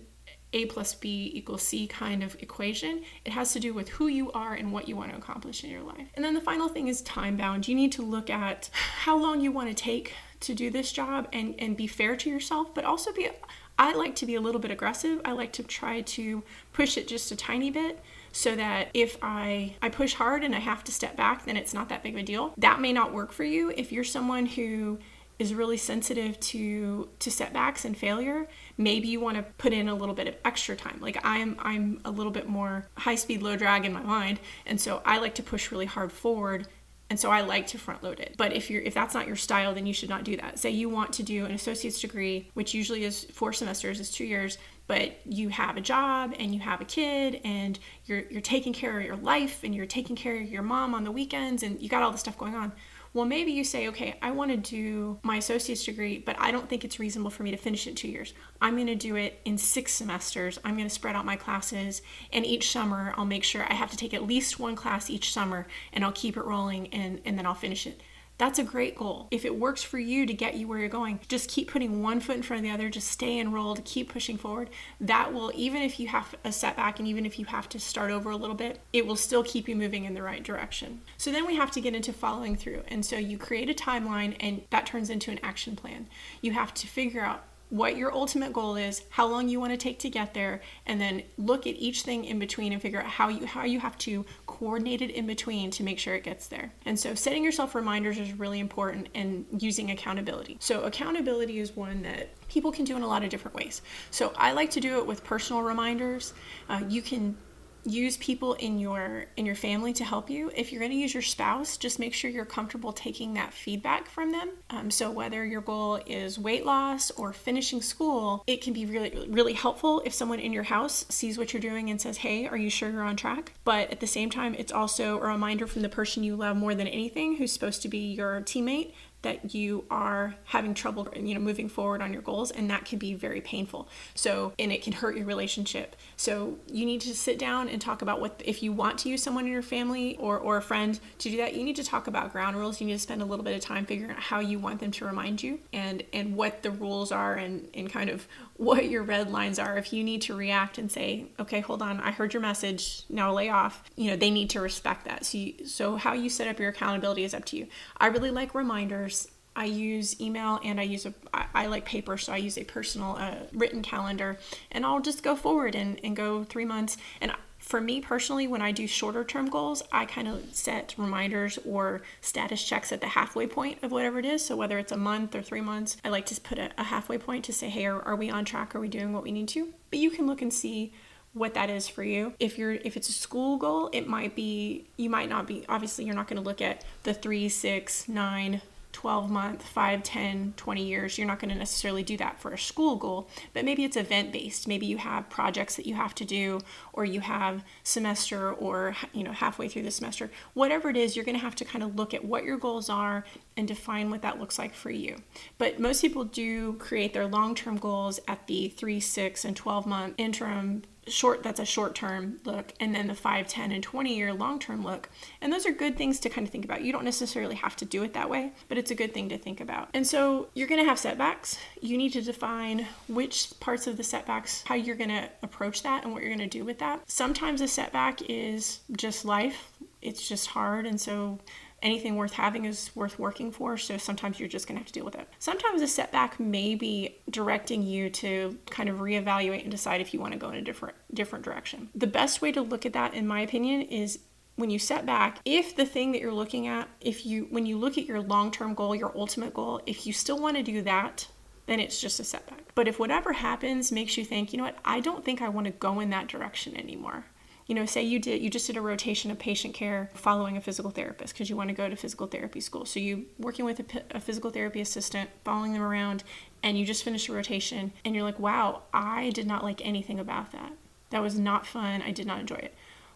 [0.54, 3.04] a plus B equals C kind of equation.
[3.26, 5.70] It has to do with who you are and what you want to accomplish in
[5.70, 6.08] your life.
[6.16, 7.68] And then the final thing is time bound.
[7.68, 11.28] You need to look at how long you want to take to do this job
[11.32, 13.30] and, and be fair to yourself, but also be,
[13.78, 15.22] I like to be a little bit aggressive.
[15.24, 18.00] I like to try to push it just a tiny bit
[18.32, 21.74] so that if I I push hard and I have to step back, then it's
[21.74, 22.54] not that big of a deal.
[22.58, 25.00] That may not work for you if you're someone who
[25.42, 29.96] is really sensitive to to setbacks and failure maybe you want to put in a
[29.96, 31.00] little bit of extra time.
[31.02, 34.80] Like i'm i'm a little bit more high speed low drag in my mind and
[34.80, 36.68] so i like to push really hard forward
[37.10, 38.36] and so i like to front load it.
[38.38, 40.60] But if you're if that's not your style then you should not do that.
[40.60, 44.26] Say you want to do an associate's degree which usually is four semesters is two
[44.26, 48.74] years but you have a job and you have a kid and you're you're taking
[48.74, 51.82] care of your life and you're taking care of your mom on the weekends and
[51.82, 52.72] you got all this stuff going on
[53.14, 56.70] well, maybe you say, okay, I want to do my associate's degree, but I don't
[56.70, 58.34] think it's reasonable for me to finish it in two years.
[58.62, 60.60] I'm going to do it in six semesters.
[60.64, 63.92] I'm going to spread out my classes, and each summer I'll make sure I have
[63.92, 67.38] to take at least one class each summer, and I'll keep it rolling, and, and
[67.38, 68.02] then I'll finish it.
[68.42, 69.28] That's a great goal.
[69.30, 72.20] If it works for you to get you where you're going, just keep putting one
[72.20, 74.72] foot in front of the other, just stay enrolled, keep pushing forward.
[75.00, 78.10] That will, even if you have a setback and even if you have to start
[78.10, 81.02] over a little bit, it will still keep you moving in the right direction.
[81.18, 82.82] So then we have to get into following through.
[82.88, 86.08] And so you create a timeline and that turns into an action plan.
[86.42, 89.78] You have to figure out what your ultimate goal is, how long you want to
[89.78, 93.08] take to get there, and then look at each thing in between and figure out
[93.08, 96.48] how you how you have to coordinate it in between to make sure it gets
[96.48, 96.74] there.
[96.86, 100.58] And so setting yourself reminders is really important and using accountability.
[100.60, 103.82] So accountability is one that people can do in a lot of different ways.
[104.12, 106.34] So I like to do it with personal reminders.
[106.68, 107.38] Uh, you can
[107.84, 110.52] use people in your in your family to help you.
[110.56, 114.08] If you're going to use your spouse just make sure you're comfortable taking that feedback
[114.08, 114.52] from them.
[114.70, 119.28] Um, so whether your goal is weight loss or finishing school it can be really
[119.30, 122.58] really helpful if someone in your house sees what you're doing and says hey are
[122.58, 123.54] you sure you're on track?
[123.64, 126.76] But at the same time it's also a reminder from the person you love more
[126.76, 131.40] than anything who's supposed to be your teammate that you are having trouble you know
[131.40, 133.88] moving forward on your goals and that can be very painful.
[134.16, 135.96] So and it can hurt your relationship.
[136.18, 139.22] So you need to sit down and talk about what if you want to use
[139.22, 142.08] someone in your family or, or a friend to do that you need to talk
[142.08, 142.80] about ground rules.
[142.82, 144.92] You need to spend a little bit of time figuring out how you want them
[144.92, 148.28] to remind you and and what the rules are and and kind of
[148.62, 149.76] what your red lines are.
[149.76, 153.34] If you need to react and say okay hold on i heard your message now
[153.34, 155.26] lay off you know they need to respect that.
[155.26, 157.68] So you, so how you set up your accountability is up to you.
[157.98, 159.28] I really like reminders.
[159.56, 163.18] I use email and I use a I, like paper, so I use a personal
[163.18, 164.38] uh, written calendar,
[164.72, 166.96] and I'll just go forward and, and go three months.
[167.20, 167.34] And
[167.72, 172.02] for me personally, when I do shorter term goals, I kind of set reminders or
[172.20, 174.46] status checks at the halfway point of whatever it is.
[174.46, 177.18] So whether it's a month or three months, I like to put a, a halfway
[177.18, 178.76] point to say, hey, are, are we on track?
[178.76, 179.74] Are we doing what we need to?
[179.90, 180.92] But you can look and see
[181.32, 182.34] what that is for you.
[182.42, 186.04] If you're if it's a school goal, it might be you might not be obviously
[186.04, 190.84] you're not going to look at the three, six, nine, 12 month, 5, 10, 20
[190.84, 191.18] years.
[191.18, 194.32] You're not going to necessarily do that for a school goal, but maybe it's event
[194.32, 194.68] based.
[194.68, 196.60] Maybe you have projects that you have to do
[196.94, 200.30] or you have semester or you know halfway through the semester.
[200.54, 202.90] Whatever it is, you're going to have to kind of look at what your goals
[202.90, 203.26] are
[203.58, 205.18] and define what that looks like for you.
[205.58, 210.16] But most people do create their long-term goals at the 3, 6 and 12 month
[210.18, 214.34] interim short that's a short term look and then the 5 10 and 20 year
[214.34, 215.10] long term look.
[215.42, 216.84] And those are good things to kind of think about.
[216.84, 219.38] You don't necessarily have to do it that way but it's a good thing to
[219.38, 219.90] think about.
[219.94, 221.58] And so you're going to have setbacks.
[221.82, 226.04] You need to define which parts of the setbacks how you're going to approach that
[226.04, 227.02] and what you're going to do with that.
[227.10, 229.70] Sometimes a setback is just life.
[230.02, 231.40] It's just hard and so
[231.82, 233.78] anything worth having is worth working for.
[233.78, 235.28] So sometimes you're just going to have to deal with it.
[235.40, 240.20] Sometimes a setback may be directing you to kind of reevaluate and decide if you
[240.20, 241.90] want to go in a different different direction.
[241.96, 244.20] The best way to look at that in my opinion is
[244.56, 247.78] when you set back if the thing that you're looking at if you when you
[247.78, 251.28] look at your long-term goal your ultimate goal if you still want to do that
[251.68, 254.78] then it's just a setback but if whatever happens makes you think you know what
[254.84, 257.26] i don't think i want to go in that direction anymore
[257.68, 260.62] you know say you did you just did a rotation of patient care following a
[260.62, 263.80] physical therapist because you want to go to physical therapy school so you working with
[263.80, 266.24] a, a physical therapy assistant following them around
[266.64, 270.20] and you just finished a rotation and you're like wow i did not like anything
[270.20, 270.74] about that
[271.10, 272.74] that was not fun i did not enjoy it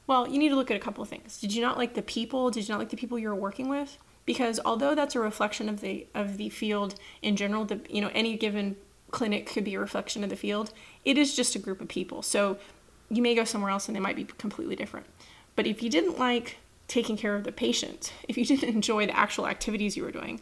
[0.07, 1.39] well, you need to look at a couple of things.
[1.39, 2.51] Did you not like the people?
[2.51, 3.97] Did you not like the people you were working with?
[4.25, 8.11] Because although that's a reflection of the of the field in general, the you know
[8.13, 8.75] any given
[9.11, 10.71] clinic could be a reflection of the field.
[11.03, 12.21] It is just a group of people.
[12.21, 12.57] So
[13.09, 15.05] you may go somewhere else and they might be completely different.
[15.55, 19.17] But if you didn't like taking care of the patient, if you didn't enjoy the
[19.17, 20.41] actual activities you were doing,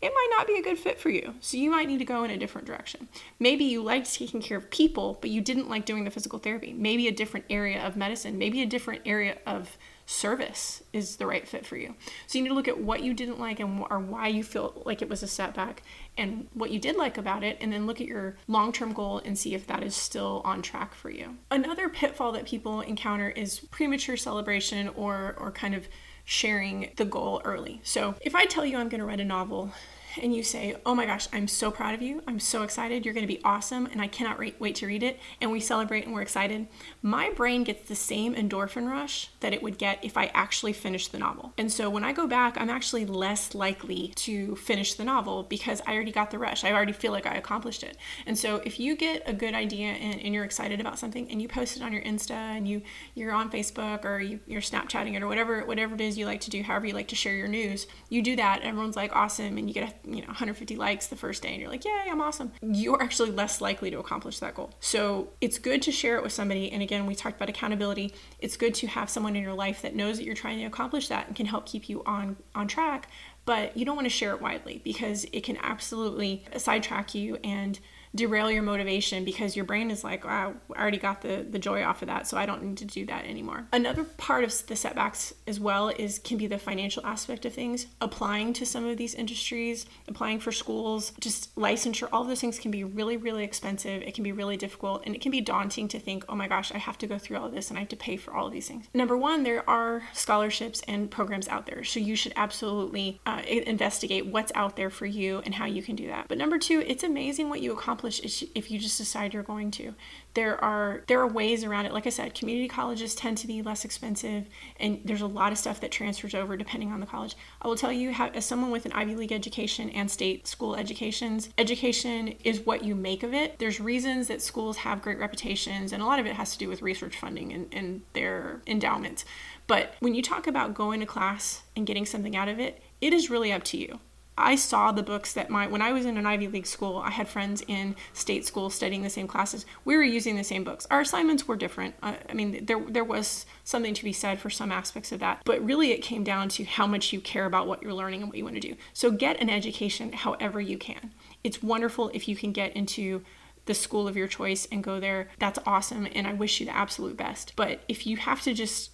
[0.00, 1.34] it might not be a good fit for you.
[1.40, 3.06] So you might need to go in a different direction.
[3.38, 6.72] Maybe you liked taking care of people, but you didn't like doing the physical therapy.
[6.72, 11.46] Maybe a different area of medicine, maybe a different area of service is the right
[11.46, 11.94] fit for you.
[12.26, 14.82] So you need to look at what you didn't like and or why you feel
[14.84, 15.82] like it was a setback
[16.16, 19.38] and what you did like about it and then look at your long-term goal and
[19.38, 21.36] see if that is still on track for you.
[21.50, 25.88] Another pitfall that people encounter is premature celebration or or kind of
[26.24, 27.80] sharing the goal early.
[27.82, 29.72] So if I tell you I'm going to write a novel
[30.20, 32.22] and you say, Oh my gosh, I'm so proud of you.
[32.26, 33.04] I'm so excited.
[33.04, 33.86] You're going to be awesome.
[33.86, 35.20] And I cannot wait to read it.
[35.40, 36.66] And we celebrate and we're excited.
[37.00, 41.12] My brain gets the same endorphin rush that it would get if I actually finished
[41.12, 41.52] the novel.
[41.56, 45.80] And so when I go back, I'm actually less likely to finish the novel because
[45.86, 46.64] I already got the rush.
[46.64, 47.96] I already feel like I accomplished it.
[48.26, 51.40] And so if you get a good idea and, and you're excited about something and
[51.40, 52.82] you post it on your Insta and you,
[53.14, 56.40] you're on Facebook or you, you're Snapchatting it or whatever, whatever it is you like
[56.40, 58.60] to do, however you like to share your news, you do that.
[58.62, 59.58] And Everyone's like, awesome.
[59.58, 62.08] And you get a you know 150 likes the first day and you're like yay
[62.10, 62.52] i'm awesome.
[62.60, 64.70] You're actually less likely to accomplish that goal.
[64.80, 68.14] So it's good to share it with somebody and again we talked about accountability.
[68.38, 71.08] It's good to have someone in your life that knows that you're trying to accomplish
[71.08, 73.08] that and can help keep you on on track
[73.44, 77.80] but you don't want to share it widely because it can absolutely sidetrack you and
[78.14, 82.02] derail your motivation because your brain is like, I already got the, the joy off
[82.02, 83.66] of that, so I don't need to do that anymore.
[83.72, 87.86] Another part of the setbacks as well is can be the financial aspect of things.
[88.00, 92.70] Applying to some of these industries, applying for schools, just licensure, all those things can
[92.70, 94.02] be really, really expensive.
[94.02, 96.72] It can be really difficult and it can be daunting to think, oh my gosh,
[96.72, 98.52] I have to go through all this and I have to pay for all of
[98.52, 98.86] these things.
[98.92, 104.26] Number one, there are scholarships and programs out there, so you should absolutely uh, investigate
[104.26, 106.26] what's out there for you and how you can do that.
[106.28, 109.70] But number two, it's amazing what you accomplish accomplish if you just decide you're going
[109.70, 109.94] to.
[110.34, 111.92] There are there are ways around it.
[111.92, 114.46] Like I said, community colleges tend to be less expensive,
[114.80, 117.36] and there's a lot of stuff that transfers over depending on the college.
[117.60, 120.74] I will tell you, how, as someone with an Ivy League education and state school
[120.74, 123.58] educations, education is what you make of it.
[123.58, 126.68] There's reasons that schools have great reputations, and a lot of it has to do
[126.68, 129.24] with research funding and, and their endowments.
[129.66, 133.12] But when you talk about going to class and getting something out of it, it
[133.12, 134.00] is really up to you.
[134.36, 137.10] I saw the books that my when I was in an Ivy League school, I
[137.10, 139.66] had friends in state school studying the same classes.
[139.84, 140.86] We were using the same books.
[140.90, 141.94] Our assignments were different.
[142.02, 145.42] Uh, I mean, there there was something to be said for some aspects of that,
[145.44, 148.30] but really it came down to how much you care about what you're learning and
[148.30, 148.76] what you want to do.
[148.94, 151.12] So get an education however you can.
[151.44, 153.22] It's wonderful if you can get into
[153.66, 155.28] the school of your choice and go there.
[155.38, 157.52] That's awesome and I wish you the absolute best.
[157.54, 158.90] But if you have to just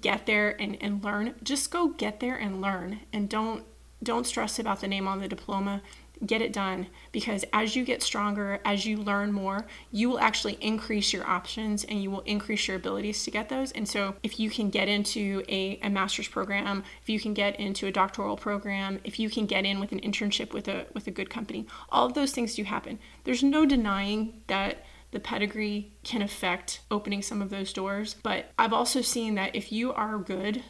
[0.00, 3.64] get there and, and learn, just go get there and learn and don't
[4.02, 5.82] don't stress about the name on the diploma.
[6.24, 10.56] Get it done because as you get stronger, as you learn more, you will actually
[10.60, 13.72] increase your options and you will increase your abilities to get those.
[13.72, 17.58] And so, if you can get into a, a master's program, if you can get
[17.58, 21.08] into a doctoral program, if you can get in with an internship with a with
[21.08, 23.00] a good company, all of those things do happen.
[23.24, 28.16] There's no denying that the pedigree can affect opening some of those doors.
[28.22, 30.62] But I've also seen that if you are good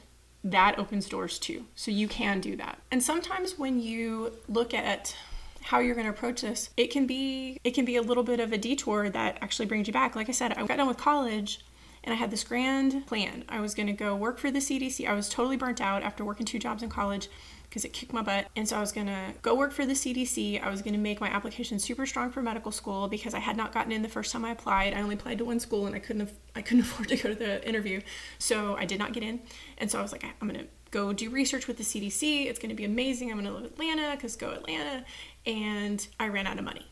[0.44, 1.66] that opens doors too.
[1.74, 2.78] So you can do that.
[2.90, 5.16] And sometimes when you look at
[5.62, 8.40] how you're going to approach this, it can be it can be a little bit
[8.40, 10.16] of a detour that actually brings you back.
[10.16, 11.60] Like I said, I got done with college
[12.04, 13.44] and I had this grand plan.
[13.48, 15.06] I was going to go work for the CDC.
[15.06, 17.28] I was totally burnt out after working two jobs in college
[17.72, 18.48] because it kicked my butt.
[18.54, 20.62] And so I was gonna go work for the CDC.
[20.62, 23.72] I was gonna make my application super strong for medical school because I had not
[23.72, 24.92] gotten in the first time I applied.
[24.92, 27.30] I only applied to one school and I couldn't have, I couldn't afford to go
[27.30, 28.02] to the interview,
[28.38, 29.40] so I did not get in.
[29.78, 32.44] And so I was like, I'm gonna go do research with the CDC.
[32.44, 33.30] It's gonna be amazing.
[33.30, 35.06] I'm gonna live in Atlanta because go Atlanta.
[35.46, 36.86] And I ran out of money.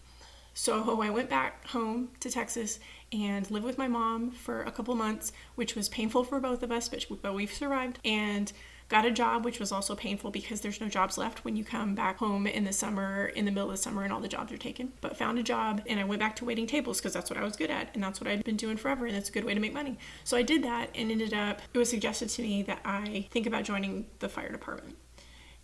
[0.55, 2.81] So I went back home to Texas
[3.12, 6.72] and lived with my mom for a couple months, which was painful for both of
[6.72, 7.99] us, but, but we've survived.
[8.05, 8.51] And
[8.91, 11.95] got a job, which was also painful because there's no jobs left when you come
[11.95, 14.53] back home in the summer, in the middle of the summer, and all the jobs
[14.53, 14.93] are taken.
[15.01, 17.45] But found a job and I went back to waiting tables because that's what I
[17.45, 19.55] was good at and that's what I'd been doing forever and it's a good way
[19.55, 19.97] to make money.
[20.24, 23.47] So I did that and ended up, it was suggested to me that I think
[23.47, 24.97] about joining the fire department.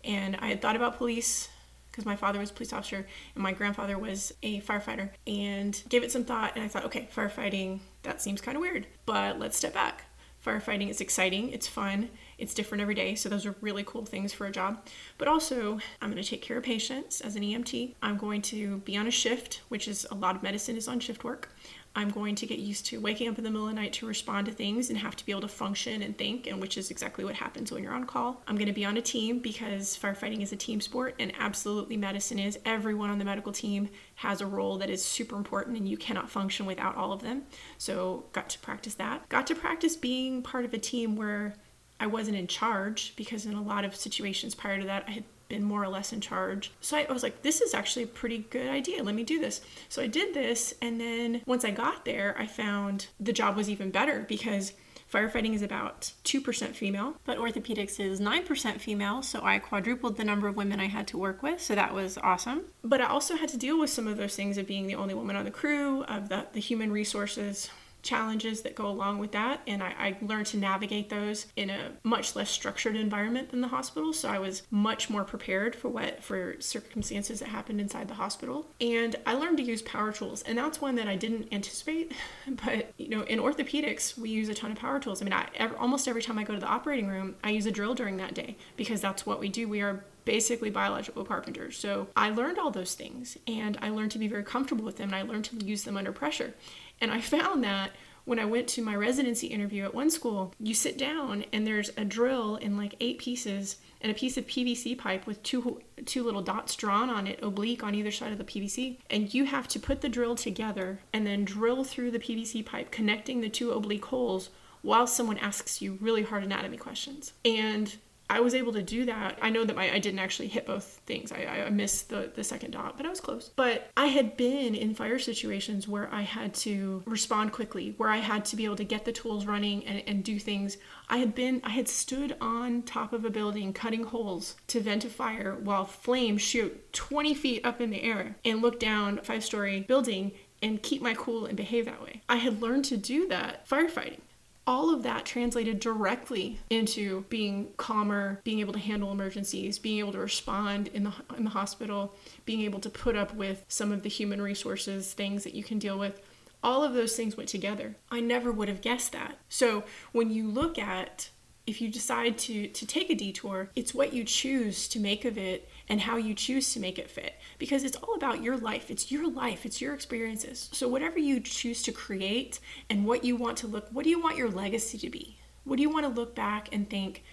[0.05, 1.49] And I had thought about police
[1.91, 3.05] because my father was a police officer
[3.35, 7.09] and my grandfather was a firefighter and gave it some thought and I thought, okay,
[7.13, 10.05] firefighting, that seems kind of weird, but let's step back.
[10.45, 14.33] Firefighting is exciting, it's fun, it's different every day, so those are really cool things
[14.33, 14.85] for a job.
[15.17, 17.95] But also, I'm going to take care of patients as an EMT.
[18.01, 20.99] I'm going to be on a shift, which is a lot of medicine is on
[20.99, 21.49] shift work.
[21.97, 24.05] I'm going to get used to waking up in the middle of the night to
[24.05, 26.91] respond to things and have to be able to function and think, and which is
[26.91, 28.43] exactly what happens when you're on call.
[28.47, 31.97] I'm going to be on a team because firefighting is a team sport, and absolutely
[31.97, 32.59] medicine is.
[32.65, 36.29] Everyone on the medical team has a role that is super important, and you cannot
[36.29, 37.41] function without all of them.
[37.79, 39.27] So, got to practice that.
[39.27, 41.55] Got to practice being part of a team where
[41.99, 45.23] I wasn't in charge because in a lot of situations prior to that, I had
[45.47, 46.71] been more or less in charge.
[46.81, 49.03] So I, was like, this is actually a pretty good idea.
[49.03, 49.61] Let me do this.
[49.89, 50.73] So I did this.
[50.81, 54.73] And then once I got there, I found the job was even better because
[55.11, 59.21] firefighting is about 2% female, but orthopedics is 9% female.
[59.21, 61.61] So I quadrupled the number of women I had to work with.
[61.61, 62.63] So that was awesome.
[62.83, 65.13] But I also had to deal with some of those things of being the only
[65.13, 67.69] woman on the crew, of the, the human resources
[68.07, 69.59] challenges that go along with that.
[69.67, 73.67] And I, I, learned to navigate those in a much less structured environment than the
[73.67, 74.13] hospital.
[74.13, 78.67] So I was much more prepared for what for circumstances that happened inside the hospital.
[78.79, 80.41] And I learned to use power tools.
[80.43, 82.13] And that's one that I didn't anticipate.
[82.65, 85.21] But you know, in orthopedics, we use a ton of power tools.
[85.21, 85.47] I mean, I,
[85.77, 88.33] almost every time I go to the operating room, I use a drill during that
[88.33, 89.67] day because that's what we do.
[89.67, 91.77] We are basically biological carpenters.
[91.77, 95.13] So I learned all those things and I learned to be very comfortable with them
[95.13, 96.53] and I learned to use them under pressure.
[96.99, 97.91] And I found that
[98.25, 101.91] when I went to my residency interview at one school, you sit down and there's
[101.95, 106.23] a drill in like eight pieces and a piece of PVC pipe with two two
[106.23, 109.67] little dots drawn on it oblique on either side of the PVC and you have
[109.69, 113.71] to put the drill together and then drill through the PVC pipe connecting the two
[113.71, 114.49] oblique holes
[114.81, 117.33] while someone asks you really hard anatomy questions.
[117.43, 117.95] And
[118.29, 119.37] I was able to do that.
[119.41, 121.31] I know that my I didn't actually hit both things.
[121.31, 123.49] I, I missed the, the second dot, but I was close.
[123.55, 128.17] But I had been in fire situations where I had to respond quickly, where I
[128.17, 130.77] had to be able to get the tools running and, and do things.
[131.09, 135.05] I had been I had stood on top of a building cutting holes to vent
[135.05, 139.23] a fire while flames shoot 20 feet up in the air and look down a
[139.23, 142.21] five story building and keep my cool and behave that way.
[142.27, 144.21] I had learned to do that firefighting
[144.67, 150.11] all of that translated directly into being calmer, being able to handle emergencies, being able
[150.11, 152.13] to respond in the in the hospital,
[152.45, 155.79] being able to put up with some of the human resources things that you can
[155.79, 156.21] deal with.
[156.61, 157.95] All of those things went together.
[158.11, 159.37] I never would have guessed that.
[159.47, 161.29] So, when you look at
[161.65, 165.37] if you decide to to take a detour, it's what you choose to make of
[165.37, 168.91] it and how you choose to make it fit because it's all about your life.
[168.91, 170.69] It's your life, it's your experiences.
[170.73, 172.59] So, whatever you choose to create
[172.89, 175.37] and what you want to look, what do you want your legacy to be?
[175.63, 177.23] What do you want to look back and think,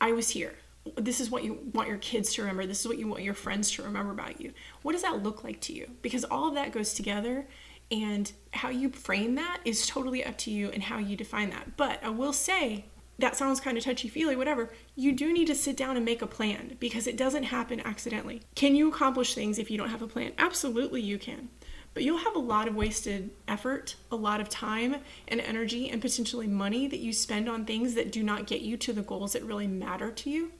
[0.00, 0.54] I was here?
[0.96, 2.66] This is what you want your kids to remember.
[2.66, 4.52] This is what you want your friends to remember about you.
[4.82, 5.88] What does that look like to you?
[6.02, 7.46] Because all of that goes together
[7.90, 11.76] and how you frame that is totally up to you and how you define that.
[11.76, 12.86] But I will say
[13.18, 16.22] that sounds kind of touchy feely, whatever, you do need to sit down and make
[16.22, 18.42] a plan because it doesn't happen accidentally.
[18.54, 20.32] Can you accomplish things if you don't have a plan?
[20.38, 21.48] Absolutely, you can.
[21.94, 24.96] But you'll have a lot of wasted effort, a lot of time
[25.28, 28.76] and energy, and potentially money that you spend on things that do not get you
[28.78, 30.50] to the goals that really matter to you.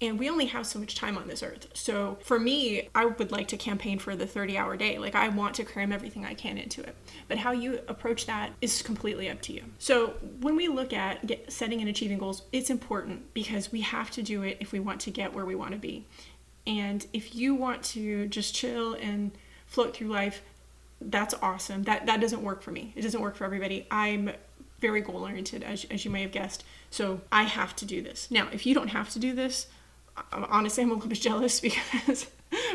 [0.00, 1.66] And we only have so much time on this earth.
[1.74, 4.98] So for me, I would like to campaign for the 30 hour day.
[4.98, 6.94] Like I want to cram everything I can into it.
[7.26, 9.64] But how you approach that is completely up to you.
[9.78, 14.10] So when we look at get, setting and achieving goals, it's important because we have
[14.12, 16.06] to do it if we want to get where we want to be.
[16.64, 19.32] And if you want to just chill and
[19.66, 20.42] float through life,
[21.00, 21.84] that's awesome.
[21.84, 22.92] That that doesn't work for me.
[22.94, 23.86] It doesn't work for everybody.
[23.90, 24.30] I'm
[24.80, 26.64] very goal oriented, as, as you may have guessed.
[26.90, 28.30] So I have to do this.
[28.30, 29.66] Now, if you don't have to do this,
[30.32, 32.26] honestly, I'm a little bit jealous because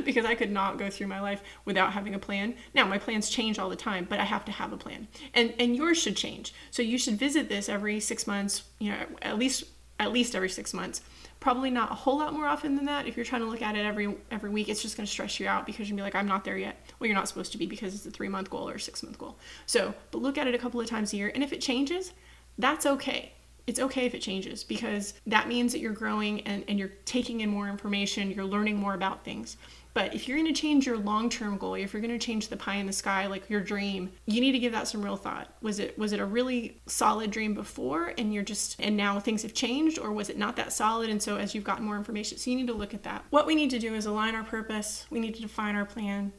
[0.05, 2.55] because I could not go through my life without having a plan.
[2.73, 5.07] Now, my plans change all the time, but I have to have a plan.
[5.33, 6.53] And and yours should change.
[6.71, 9.63] So you should visit this every 6 months, you know, at least
[9.99, 11.01] at least every 6 months.
[11.39, 13.05] Probably not a whole lot more often than that.
[13.05, 15.39] If you're trying to look at it every every week, it's just going to stress
[15.39, 16.77] you out because you'll be like, I'm not there yet.
[16.99, 19.03] Well, you're not supposed to be because it's a three month goal or a six
[19.03, 19.37] month goal.
[19.65, 22.13] So, but look at it a couple of times a year, and if it changes,
[22.57, 23.33] that's okay
[23.65, 27.41] it's okay if it changes because that means that you're growing and, and you're taking
[27.41, 29.57] in more information, you're learning more about things.
[29.93, 32.57] But if you're going to change your long-term goal, if you're going to change the
[32.57, 35.53] pie in the sky, like your dream, you need to give that some real thought.
[35.61, 39.43] Was it was it a really solid dream before, and you're just and now things
[39.43, 41.11] have changed, or was it not that solid?
[41.11, 43.23] And so as you've gotten more information, so you need to look at that.
[43.29, 45.05] What we need to do is align our purpose.
[45.11, 46.33] We need to define our plan.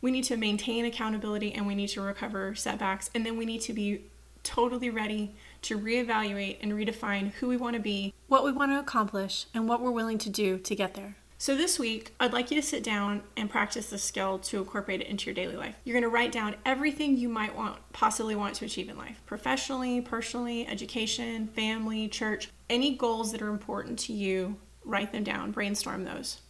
[0.00, 3.60] We need to maintain accountability, and we need to recover setbacks, and then we need
[3.62, 4.06] to be
[4.42, 5.34] totally ready
[5.68, 9.68] to reevaluate and redefine who we want to be, what we want to accomplish, and
[9.68, 11.16] what we're willing to do to get there.
[11.36, 15.02] So, this week, I'd like you to sit down and practice this skill to incorporate
[15.02, 15.76] it into your daily life.
[15.84, 19.20] You're going to write down everything you might want, possibly want to achieve in life
[19.26, 25.52] professionally, personally, education, family, church, any goals that are important to you, write them down,
[25.52, 26.40] brainstorm those.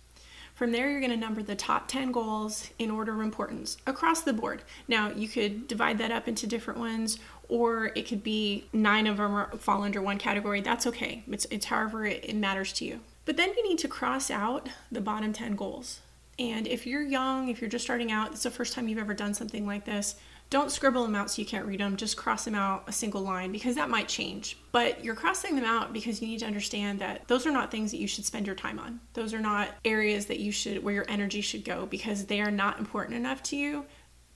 [0.59, 4.23] From there, you're going to number the top 10 goals in order of importance across
[4.23, 4.65] the board.
[4.89, 9.17] Now, you could divide that up into different ones, or it could be nine of
[9.17, 10.61] them fall under one category.
[10.61, 11.23] That's okay.
[11.29, 13.01] It's, it's however it, it matters to you.
[13.25, 16.01] But then you need to cross out the bottom 10 goals.
[16.39, 19.15] And if you're young, if you're just starting out, it's the first time you've ever
[19.15, 20.15] done something like this,
[20.51, 21.97] don't scribble them out so you can't read them.
[21.97, 24.57] Just cross them out a single line because that might change.
[24.73, 27.91] But you're crossing them out because you need to understand that those are not things
[27.91, 29.01] that you should spend your time on.
[29.13, 32.51] Those are not areas that you should, where your energy should go because they are
[32.51, 33.85] not important enough to you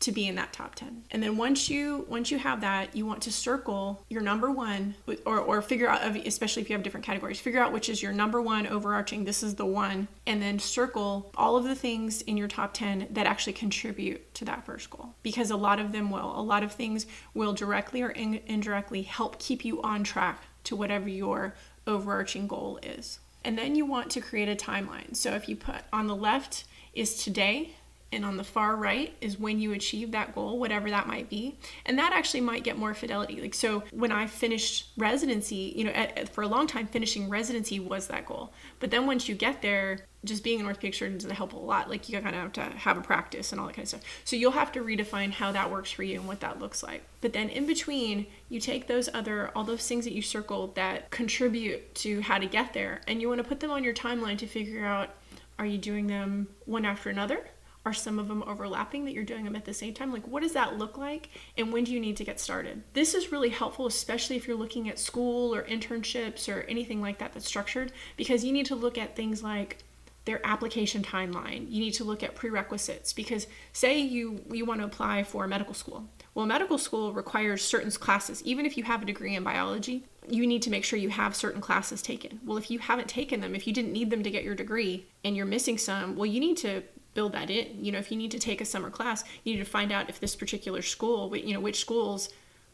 [0.03, 3.07] to be in that top 10 and then once you once you have that you
[3.07, 4.95] want to circle your number one
[5.25, 8.13] or, or figure out especially if you have different categories figure out which is your
[8.13, 12.37] number one overarching this is the one and then circle all of the things in
[12.37, 15.15] your top 10 that actually contribute to that first goal.
[15.23, 19.03] Because a lot of them will a lot of things will directly or in, indirectly
[19.03, 21.55] help keep you on track to whatever your
[21.87, 23.19] overarching goal is.
[23.45, 25.17] And then you want to create a timeline.
[25.17, 27.75] So if you put on the left is today
[28.13, 31.57] and on the far right is when you achieve that goal whatever that might be.
[31.87, 33.41] And that actually might get more fidelity.
[33.41, 37.81] Like so when i finished residency you know at, for a long time finishing residency
[37.81, 38.53] was that goal.
[38.81, 41.91] But then once you get there just being an orthopedic surgeon doesn't help a lot.
[41.91, 44.03] Like you kind of have to have a practice and all that kind of stuff.
[44.25, 47.03] So you'll have to redefine how that works for you and what that looks like.
[47.21, 51.11] But then in between you take those other all those things that you circled that
[51.11, 54.39] contribute to how to get there and you want to put them on your timeline
[54.39, 55.11] to figure out
[55.59, 57.47] are you doing them one after another
[57.85, 60.13] are some of them overlapping that you're doing them at the same time?
[60.13, 61.31] Like, what does that look like?
[61.57, 62.83] And when do you need to get started?
[62.93, 67.19] This is really helpful, especially if you're looking at school or internships or anything like
[67.19, 69.79] that that's structured, because you need to look at things like
[70.25, 71.67] their application timeline.
[71.69, 75.75] You need to look at prerequisites because say you you want to apply for medical
[75.75, 76.09] school.
[76.35, 78.43] Well, medical school requires certain classes.
[78.45, 81.35] Even if you have a degree in biology, you need to make sure you have
[81.35, 82.41] certain classes taken.
[82.45, 85.07] Well, if you haven't taken them, if you didn't need them to get your degree
[85.25, 86.85] and you're missing some, well, you need to
[87.15, 87.85] build that in.
[87.85, 90.09] You know, if you need to take a summer class, you need to find out
[90.09, 92.31] if this particular school, you know, which schools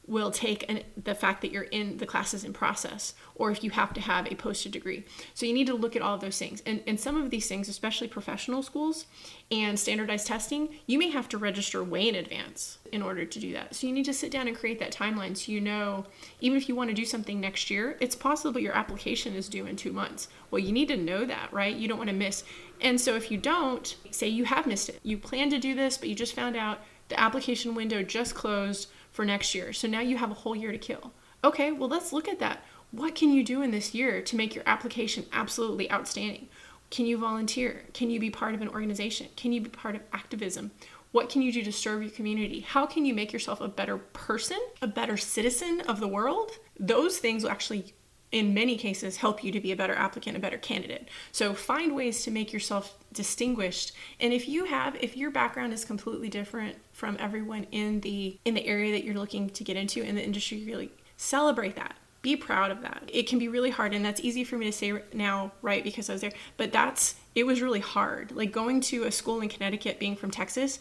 [0.08, 3.70] will take an, the fact that you're in the classes in process or if you
[3.70, 5.04] have to have a posted degree.
[5.34, 6.62] So you need to look at all of those things.
[6.64, 9.04] And, and some of these things, especially professional schools
[9.50, 13.52] and standardized testing, you may have to register way in advance in order to do
[13.52, 13.74] that.
[13.74, 16.06] So you need to sit down and create that timeline so you know,
[16.40, 19.66] even if you want to do something next year, it's possible your application is due
[19.66, 20.28] in two months.
[20.50, 21.76] Well, you need to know that, right?
[21.76, 22.44] You don't want to miss.
[22.80, 25.98] And so if you don't, say you have missed it, you plan to do this,
[25.98, 29.72] but you just found out the application window just closed for next year.
[29.72, 31.12] So now you have a whole year to kill.
[31.42, 32.64] Okay, well, let's look at that.
[32.90, 36.48] What can you do in this year to make your application absolutely outstanding?
[36.90, 37.84] Can you volunteer?
[37.92, 39.28] Can you be part of an organization?
[39.36, 40.70] Can you be part of activism?
[41.10, 42.60] What can you do to serve your community?
[42.60, 46.52] How can you make yourself a better person, a better citizen of the world?
[46.78, 47.94] Those things will actually
[48.30, 51.08] in many cases help you to be a better applicant a better candidate.
[51.32, 53.92] So find ways to make yourself distinguished.
[54.20, 58.54] And if you have if your background is completely different from everyone in the in
[58.54, 61.96] the area that you're looking to get into in the industry really celebrate that.
[62.20, 63.08] Be proud of that.
[63.12, 66.10] It can be really hard and that's easy for me to say now right because
[66.10, 66.32] i was there.
[66.56, 68.32] But that's it was really hard.
[68.32, 70.80] Like going to a school in connecticut being from texas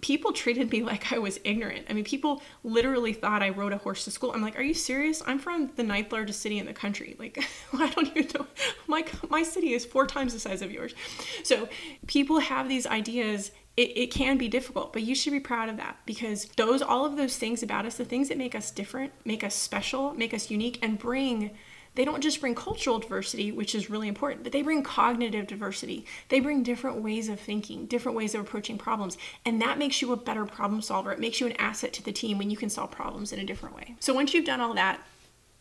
[0.00, 1.86] people treated me like I was ignorant.
[1.88, 4.32] I mean, people literally thought I rode a horse to school.
[4.32, 5.22] I'm like, are you serious?
[5.26, 7.16] I'm from the ninth largest city in the country.
[7.18, 8.46] Like, I don't even know.
[8.86, 10.94] My, my city is four times the size of yours.
[11.42, 11.68] So
[12.06, 13.52] people have these ideas.
[13.76, 17.04] It, it can be difficult, but you should be proud of that because those, all
[17.04, 20.32] of those things about us, the things that make us different, make us special, make
[20.32, 21.50] us unique, and bring
[21.94, 26.04] they don't just bring cultural diversity, which is really important, but they bring cognitive diversity.
[26.28, 29.16] They bring different ways of thinking, different ways of approaching problems.
[29.44, 31.12] And that makes you a better problem solver.
[31.12, 33.44] It makes you an asset to the team when you can solve problems in a
[33.44, 33.94] different way.
[34.00, 35.00] So once you've done all that,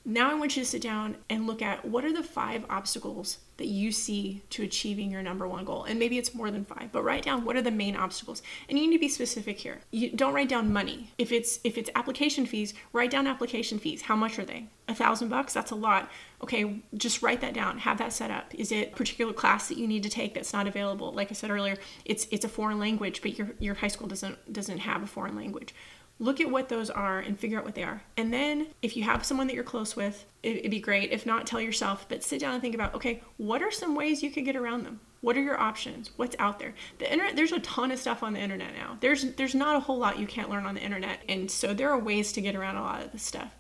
[0.06, 3.38] Now I want you to sit down and look at what are the five obstacles
[3.56, 5.86] that you see to achieving your number one goal.
[5.86, 8.42] And maybe it's more than five, but write down what are the main obstacles.
[8.68, 9.80] And you need to be specific here.
[9.92, 11.12] You don't write down money.
[11.18, 14.02] If it's if it's application fees, write down application fees.
[14.02, 14.68] How much are they?
[14.90, 15.54] A thousand bucks?
[15.54, 16.12] That's a lot.
[16.42, 17.78] Okay, just write that down.
[17.80, 18.54] Have that set up.
[18.56, 21.14] Is it a particular class that you need to take that's not available?
[21.14, 24.52] Like I said earlier, it's it's a foreign language, but your your high school doesn't
[24.52, 25.74] doesn't have a foreign language
[26.20, 28.04] look at what those are and figure out what they are.
[28.18, 31.12] And then if you have someone that you're close with, it, would be great.
[31.12, 34.24] If not, tell yourself, but sit down and think about, okay, what are some ways
[34.24, 35.00] you could get around them?
[35.22, 36.12] What are your options?
[36.18, 36.74] What's out there?
[37.00, 38.98] The internet, there's a ton of stuff on the internet now.
[39.00, 41.20] There's there's not a whole lot you can't learn on the internet.
[41.30, 43.56] And so there are ways to get around a lot of this stuff.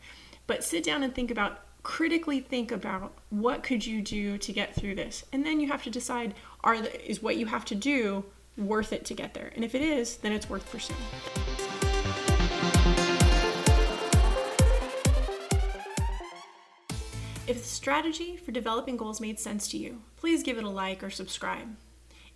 [0.45, 4.75] But sit down and think about critically think about what could you do to get
[4.75, 5.23] through this.
[5.31, 6.33] And then you have to decide
[6.63, 8.25] are the, is what you have to do
[8.57, 9.51] worth it to get there?
[9.55, 10.99] And if it is, then it's worth pursuing.
[17.45, 21.03] If the strategy for developing goals made sense to you, please give it a like
[21.03, 21.75] or subscribe.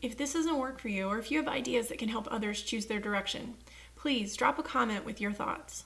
[0.01, 2.61] If this doesn't work for you, or if you have ideas that can help others
[2.61, 3.55] choose their direction,
[3.95, 5.85] please drop a comment with your thoughts.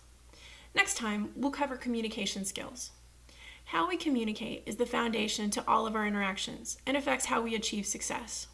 [0.73, 2.91] Next time, we'll cover communication skills.
[3.65, 7.53] How we communicate is the foundation to all of our interactions and affects how we
[7.53, 8.47] achieve success.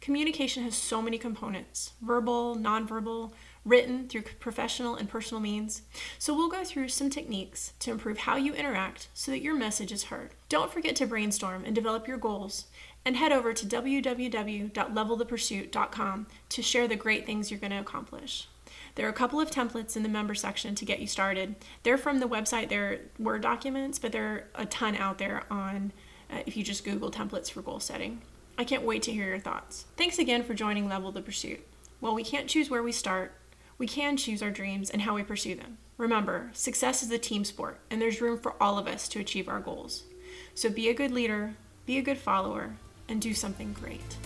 [0.00, 3.32] Communication has so many components verbal, nonverbal,
[3.64, 5.82] written through professional and personal means.
[6.18, 9.92] So we'll go through some techniques to improve how you interact so that your message
[9.92, 10.30] is heard.
[10.48, 12.66] Don't forget to brainstorm and develop your goals
[13.04, 18.48] and head over to www.levelthepursuit.com to share the great things you're going to accomplish.
[18.94, 21.54] There are a couple of templates in the member section to get you started.
[21.82, 25.92] They're from the website, they're Word documents, but there are a ton out there on
[26.30, 28.22] uh, if you just Google templates for goal setting.
[28.58, 29.86] I can't wait to hear your thoughts.
[29.96, 31.66] Thanks again for joining Level the Pursuit.
[32.00, 33.34] While we can't choose where we start,
[33.78, 35.78] we can choose our dreams and how we pursue them.
[35.98, 39.48] Remember, success is a team sport, and there's room for all of us to achieve
[39.48, 40.04] our goals.
[40.54, 41.54] So be a good leader,
[41.86, 42.76] be a good follower,
[43.08, 44.16] and do something great.